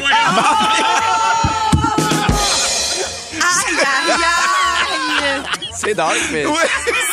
Aïe, 3.42 3.78
aïe, 3.80 4.12
aïe. 4.12 5.42
C'est 5.78 5.94
dark, 5.94 6.16
mais 6.32 6.46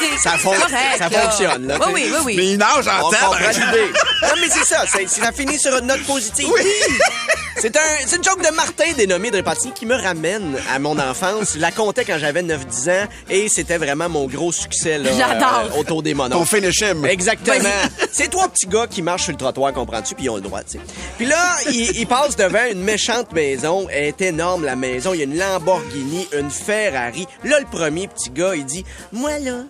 C'est 0.01 0.19
ça, 0.29 0.37
fon- 0.39 0.51
correct, 0.53 0.99
ça 0.99 1.11
fonctionne. 1.11 1.67
Là, 1.67 1.79
Oui, 1.87 1.93
oui, 1.95 2.11
oui, 2.13 2.19
oui. 2.25 2.35
Mais 2.37 2.47
il 2.53 2.59
nage 2.59 2.89
en 2.89 3.07
On 3.07 3.11
temps. 3.11 3.17
comprend 3.27 3.49
l'idée. 3.51 3.93
Non, 4.23 4.29
mais 4.41 4.49
c'est 4.49 4.65
ça. 4.65 4.85
c'est- 4.91 5.09
ça 5.09 5.33
finit 5.33 5.59
sur 5.59 5.77
une 5.79 5.87
note 5.87 6.03
positive. 6.05 6.49
C'est 7.59 7.77
un, 7.77 7.81
c'est 8.07 8.17
une 8.17 8.25
joke 8.25 8.43
de 8.43 8.53
Martin 8.55 8.93
dénommé 8.97 9.31
de 9.31 9.37
Repentigny 9.37 9.73
qui 9.73 9.87
me 9.87 9.95
ramène 9.95 10.57
à 10.73 10.79
mon 10.79 10.99
enfance. 10.99 11.53
Je 11.55 11.59
la 11.61 11.71
comptais 11.71 12.05
quand 12.05 12.19
j'avais 12.19 12.43
9-10 12.43 12.91
ans 12.91 13.07
et 13.31 13.49
c'était 13.49 13.79
vraiment 13.79 14.09
mon 14.09 14.27
gros 14.27 14.51
succès 14.53 14.99
là, 14.99 15.11
J'adore. 15.17 15.71
euh, 15.77 15.81
autour 15.81 16.03
des 16.03 16.15
monos. 16.15 16.37
Ton 16.39 16.45
finish 16.45 16.81
him. 16.81 17.05
Exactement. 17.05 17.69
C'est 18.13 18.29
trois 18.31 18.49
petits 18.49 18.67
gars 18.67 18.87
qui 18.87 19.03
marchent 19.03 19.25
sur 19.25 19.33
le 19.33 19.39
trottoir, 19.39 19.73
comprends-tu, 19.73 20.15
puis 20.15 20.25
ils 20.25 20.31
ont 20.31 20.37
le 20.37 20.41
droit, 20.41 20.63
tu 20.65 20.73
sais. 20.73 20.81
Puis 21.19 21.27
là, 21.27 21.57
ils, 21.71 21.99
ils 21.99 22.07
passent 22.07 22.37
devant 22.37 22.65
une 22.71 22.83
méchante 22.83 23.33
maison. 23.33 23.87
Elle 23.91 24.07
est 24.07 24.21
énorme, 24.23 24.65
la 24.65 24.77
maison. 24.77 25.13
Il 25.15 25.19
y 25.19 25.23
a 25.23 25.25
une 25.25 25.39
Lamborghini, 25.39 26.27
une 26.37 26.51
Ferrari. 26.51 27.27
Là, 27.45 27.61
le 27.61 27.67
premier 27.67 28.09
petit 28.09 28.31
gars, 28.31 28.55
il 28.55 28.65
dit, 28.65 28.85
moi, 29.13 29.39
là, 29.39 29.63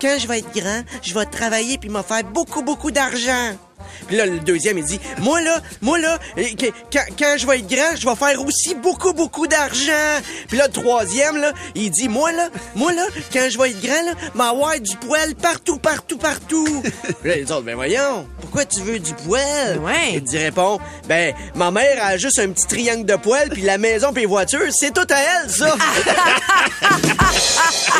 quand 0.00 0.16
je 0.18 0.26
vais 0.28 0.40
être 0.40 0.52
grand, 0.54 0.82
je 1.02 1.14
vais 1.14 1.24
travailler 1.26 1.78
puis 1.78 1.88
me 1.88 2.02
faire 2.02 2.24
beaucoup, 2.24 2.62
beaucoup 2.62 2.90
d'argent. 2.90 3.56
Puis 4.06 4.16
là, 4.16 4.26
le 4.26 4.38
deuxième, 4.40 4.78
il 4.78 4.84
dit, 4.84 5.00
moi 5.18 5.40
là, 5.40 5.60
moi 5.80 5.98
là, 5.98 6.18
quand, 6.36 7.00
quand 7.18 7.34
je 7.36 7.46
vais 7.46 7.58
être 7.58 7.68
grand, 7.68 7.96
je 7.96 8.08
vais 8.08 8.16
faire 8.16 8.44
aussi 8.44 8.74
beaucoup, 8.74 9.12
beaucoup 9.12 9.46
d'argent. 9.46 10.20
Puis 10.48 10.56
là, 10.56 10.66
le 10.66 10.72
troisième, 10.72 11.36
là, 11.36 11.52
il 11.74 11.90
dit, 11.90 12.08
moi 12.08 12.32
là, 12.32 12.48
moi 12.74 12.92
là, 12.92 13.04
quand 13.32 13.48
je 13.50 13.58
vais 13.58 13.70
être 13.70 13.80
grand, 13.82 14.02
là, 14.02 14.12
m'avoir 14.34 14.78
du 14.80 14.96
poil 14.96 15.34
partout, 15.34 15.78
partout, 15.78 16.18
partout. 16.18 16.82
Puis 17.20 17.28
là, 17.28 17.36
les 17.36 17.50
autres, 17.50 17.62
ben 17.62 17.74
voyons, 17.74 18.26
pourquoi 18.40 18.64
tu 18.64 18.80
veux 18.80 18.98
du 18.98 19.12
poil? 19.14 19.78
Ouais. 19.80 20.14
Il 20.14 20.22
dit, 20.22 20.38
répond, 20.38 20.78
ben, 21.06 21.34
ma 21.54 21.70
mère 21.70 22.04
a 22.04 22.16
juste 22.16 22.38
un 22.38 22.48
petit 22.50 22.66
triangle 22.66 23.04
de 23.04 23.16
poil, 23.16 23.48
puis 23.50 23.62
la 23.62 23.78
maison 23.78 24.12
puis 24.12 24.22
les 24.22 24.26
voitures, 24.26 24.70
c'est 24.70 24.92
tout 24.92 25.06
à 25.10 25.16
elle, 25.16 25.50
ça. 25.50 25.76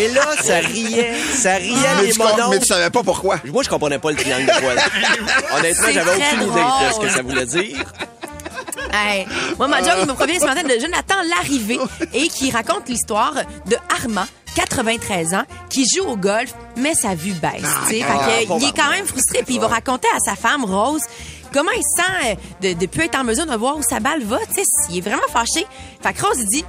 Et 0.00 0.08
là, 0.08 0.26
ça 0.42 0.58
riait, 0.58 1.14
ça 1.34 1.54
riait 1.54 1.74
mais, 1.96 2.06
les 2.06 2.12
tu, 2.12 2.20
mais 2.50 2.58
tu 2.60 2.66
savais 2.66 2.90
pas 2.90 3.02
pourquoi. 3.02 3.40
Moi, 3.46 3.62
je 3.64 3.68
comprenais 3.68 3.98
pas 3.98 4.10
le 4.10 4.16
triangle 4.16 4.46
de 4.46 4.60
poil. 4.60 4.78
Honnêtement, 5.70 5.86
C'est 5.86 5.92
j'avais 5.92 6.18
très 6.18 6.28
aucune 6.34 6.42
idée 6.48 6.60
de 6.60 6.66
ce 6.88 6.90
drôle. 6.94 7.06
que 7.06 7.12
ça 7.12 7.22
voulait 7.22 7.46
dire. 7.46 7.92
Hey, 8.92 9.26
moi, 9.58 9.68
ma 9.68 9.78
joke 9.82 10.06
me 10.06 10.14
provient 10.14 10.38
ce 10.40 10.46
matin 10.46 10.62
de 10.62 10.80
Jonathan 10.80 11.16
Larrivée 11.28 11.78
et 12.14 12.28
qui 12.28 12.50
raconte 12.50 12.88
l'histoire 12.88 13.34
de 13.66 13.76
Armand, 14.02 14.24
93 14.54 15.34
ans, 15.34 15.42
qui 15.68 15.84
joue 15.86 16.04
au 16.06 16.16
golf, 16.16 16.54
mais 16.76 16.94
sa 16.94 17.14
vue 17.14 17.32
baisse. 17.32 17.62
Fait 17.86 18.00
que, 18.00 18.46
pauvre 18.46 18.60
il 18.62 18.68
est 18.68 18.76
quand 18.76 18.90
même 18.90 19.04
frustré, 19.06 19.42
puis 19.44 19.56
il 19.56 19.60
va 19.60 19.68
raconter 19.68 20.08
à 20.16 20.20
sa 20.20 20.36
femme, 20.36 20.64
Rose, 20.64 21.02
comment 21.52 21.70
il 21.72 21.82
se 21.82 22.02
sent 22.02 22.36
euh, 22.62 22.74
de 22.74 22.80
ne 22.80 22.86
plus 22.86 23.04
être 23.04 23.18
en 23.18 23.24
mesure 23.24 23.44
de 23.46 23.54
voir 23.56 23.76
où 23.76 23.82
sa 23.82 24.00
balle 24.00 24.22
va. 24.24 24.38
Il 24.90 24.98
est 24.98 25.00
vraiment 25.02 25.28
fâché. 25.30 25.66
Fait 26.02 26.12
que 26.14 26.22
Rose, 26.24 26.38
il 26.40 26.46
dit, 26.46 26.64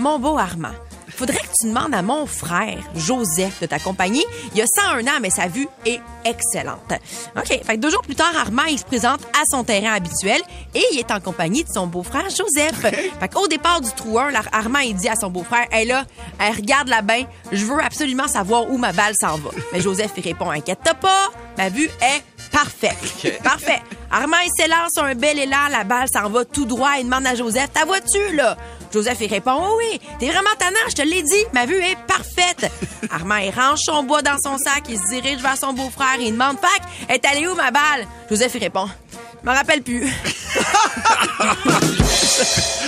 mon 0.00 0.18
beau 0.18 0.36
Armand, 0.38 0.74
faudrait 1.20 1.38
que 1.38 1.52
tu 1.60 1.68
demandes 1.68 1.94
à 1.94 2.00
mon 2.00 2.24
frère, 2.24 2.78
Joseph, 2.94 3.60
de 3.60 3.66
t'accompagner. 3.66 4.24
Il 4.54 4.62
a 4.62 4.64
101 4.66 5.06
ans, 5.06 5.18
mais 5.20 5.28
sa 5.28 5.48
vue 5.48 5.68
est 5.84 6.00
excellente. 6.24 6.94
OK. 7.36 7.46
Fait 7.46 7.74
que 7.74 7.76
deux 7.76 7.90
jours 7.90 8.00
plus 8.00 8.14
tard, 8.14 8.32
Armand, 8.34 8.64
il 8.64 8.78
se 8.78 8.86
présente 8.86 9.20
à 9.34 9.42
son 9.50 9.62
terrain 9.62 9.92
habituel 9.92 10.40
et 10.74 10.82
il 10.92 10.98
est 10.98 11.10
en 11.10 11.20
compagnie 11.20 11.62
de 11.62 11.68
son 11.68 11.86
beau-frère, 11.86 12.24
Joseph. 12.30 12.80
Fait 13.20 13.28
qu'au 13.28 13.48
départ 13.48 13.82
du 13.82 13.90
trou 13.90 14.18
1, 14.18 14.30
là, 14.30 14.40
Armand, 14.50 14.78
il 14.78 14.94
dit 14.94 15.10
à 15.10 15.14
son 15.14 15.28
beau-frère, 15.28 15.66
Hey 15.70 15.86
là, 15.86 16.06
hey, 16.40 16.54
regarde 16.54 16.88
la 16.88 17.02
bain, 17.02 17.24
je 17.52 17.66
veux 17.66 17.82
absolument 17.82 18.26
savoir 18.26 18.70
où 18.70 18.78
ma 18.78 18.92
balle 18.92 19.14
s'en 19.20 19.36
va. 19.36 19.50
Mais 19.74 19.82
Joseph, 19.82 20.12
il 20.16 20.24
répond, 20.24 20.48
inquiète-toi 20.48 20.94
pas, 20.94 21.28
ma 21.58 21.68
vue 21.68 21.90
est 22.00 22.22
parfaite. 22.50 22.96
Parfait. 23.44 23.82
Armand, 24.10 24.38
il 24.42 24.50
s'élance 24.56 24.92
sur 24.94 25.04
un 25.04 25.14
bel 25.14 25.38
élan, 25.38 25.68
la 25.70 25.84
balle 25.84 26.08
s'en 26.10 26.30
va 26.30 26.46
tout 26.46 26.64
droit. 26.64 26.92
Il 26.98 27.04
demande 27.04 27.26
à 27.26 27.34
Joseph, 27.34 27.70
ta 27.74 27.84
voiture, 27.84 28.32
là? 28.34 28.56
Joseph, 28.92 29.18
il 29.20 29.28
répond, 29.28 29.52
oui, 29.78 29.84
oui, 29.92 30.00
t'es 30.18 30.26
vraiment 30.26 30.50
tannant, 30.58 30.76
je 30.88 30.94
te 30.94 31.02
l'ai 31.02 31.22
dit, 31.22 31.44
ma 31.52 31.66
vue 31.66 31.76
est 31.76 31.96
parfaite. 32.06 32.70
Armand, 33.10 33.36
il 33.36 33.50
range 33.50 33.80
son 33.84 34.02
bois 34.02 34.22
dans 34.22 34.36
son 34.42 34.58
sac, 34.58 34.84
il 34.88 34.98
se 34.98 35.08
dirige 35.10 35.40
vers 35.40 35.56
son 35.56 35.72
beau-frère, 35.72 36.16
il 36.18 36.32
demande, 36.32 36.56
Fac, 36.58 36.82
est 37.08 37.24
allée 37.24 37.46
où 37.46 37.54
ma 37.54 37.70
balle? 37.70 38.06
Joseph, 38.28 38.52
il 38.54 38.60
répond, 38.64 38.88
je 39.42 39.48
me 39.48 39.54
rappelle 39.54 39.82
plus. 39.82 40.06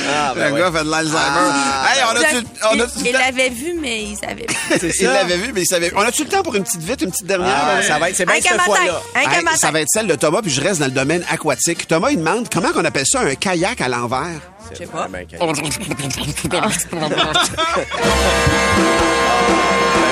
Ah, 0.09 0.33
ben 0.35 0.49
le 0.49 0.55
ouais. 0.55 0.61
gars 0.61 0.73
fait 0.73 0.85
de 0.85 0.90
l'Alzheimer. 0.90 1.18
Ah, 1.18 1.87
hey, 1.95 2.03
on 2.05 2.21
a-tu 2.21 2.47
on 2.71 3.05
il 3.05 3.12
l'avait 3.12 3.51
vu, 3.51 3.75
mais 3.81 4.03
il 4.03 4.16
savait 4.16 4.45
plus. 4.45 4.57
C'est 4.79 5.01
Il 5.01 5.07
l'avait 5.07 5.37
vu, 5.37 5.53
mais 5.53 5.62
il 5.62 5.66
savait. 5.66 5.92
On 5.95 6.01
a-tu 6.01 6.25
le 6.25 6.31
temps 6.31 6.42
pour 6.42 6.55
une 6.55 6.64
petite 6.64 6.83
vite, 6.83 7.03
une 7.03 7.11
petite 7.11 7.27
dernière? 7.27 7.55
Ah, 7.55 7.83
ça 7.83 7.99
va 7.99 8.11
être, 8.11 8.16
c'est 8.16 8.27
bien 8.27 8.37
cette 8.40 8.61
fois-là. 8.61 9.01
Hey, 9.14 9.27
ça 9.57 9.71
va 9.71 9.81
être 9.81 9.88
celle 9.92 10.07
de 10.07 10.14
Thomas, 10.14 10.42
puis 10.42 10.51
je 10.51 10.61
reste 10.61 10.81
dans 10.81 10.87
le 10.87 10.92
domaine 10.92 11.25
aquatique. 11.31 11.87
Thomas, 11.87 12.11
il 12.11 12.18
demande 12.18 12.49
comment 12.53 12.68
on 12.75 12.85
appelle 12.85 13.07
ça 13.07 13.21
un 13.21 13.35
kayak 13.35 13.81
à 13.81 13.88
l'envers? 13.88 14.40
Je 14.73 14.79
sais 14.79 14.87
pas. 14.87 15.09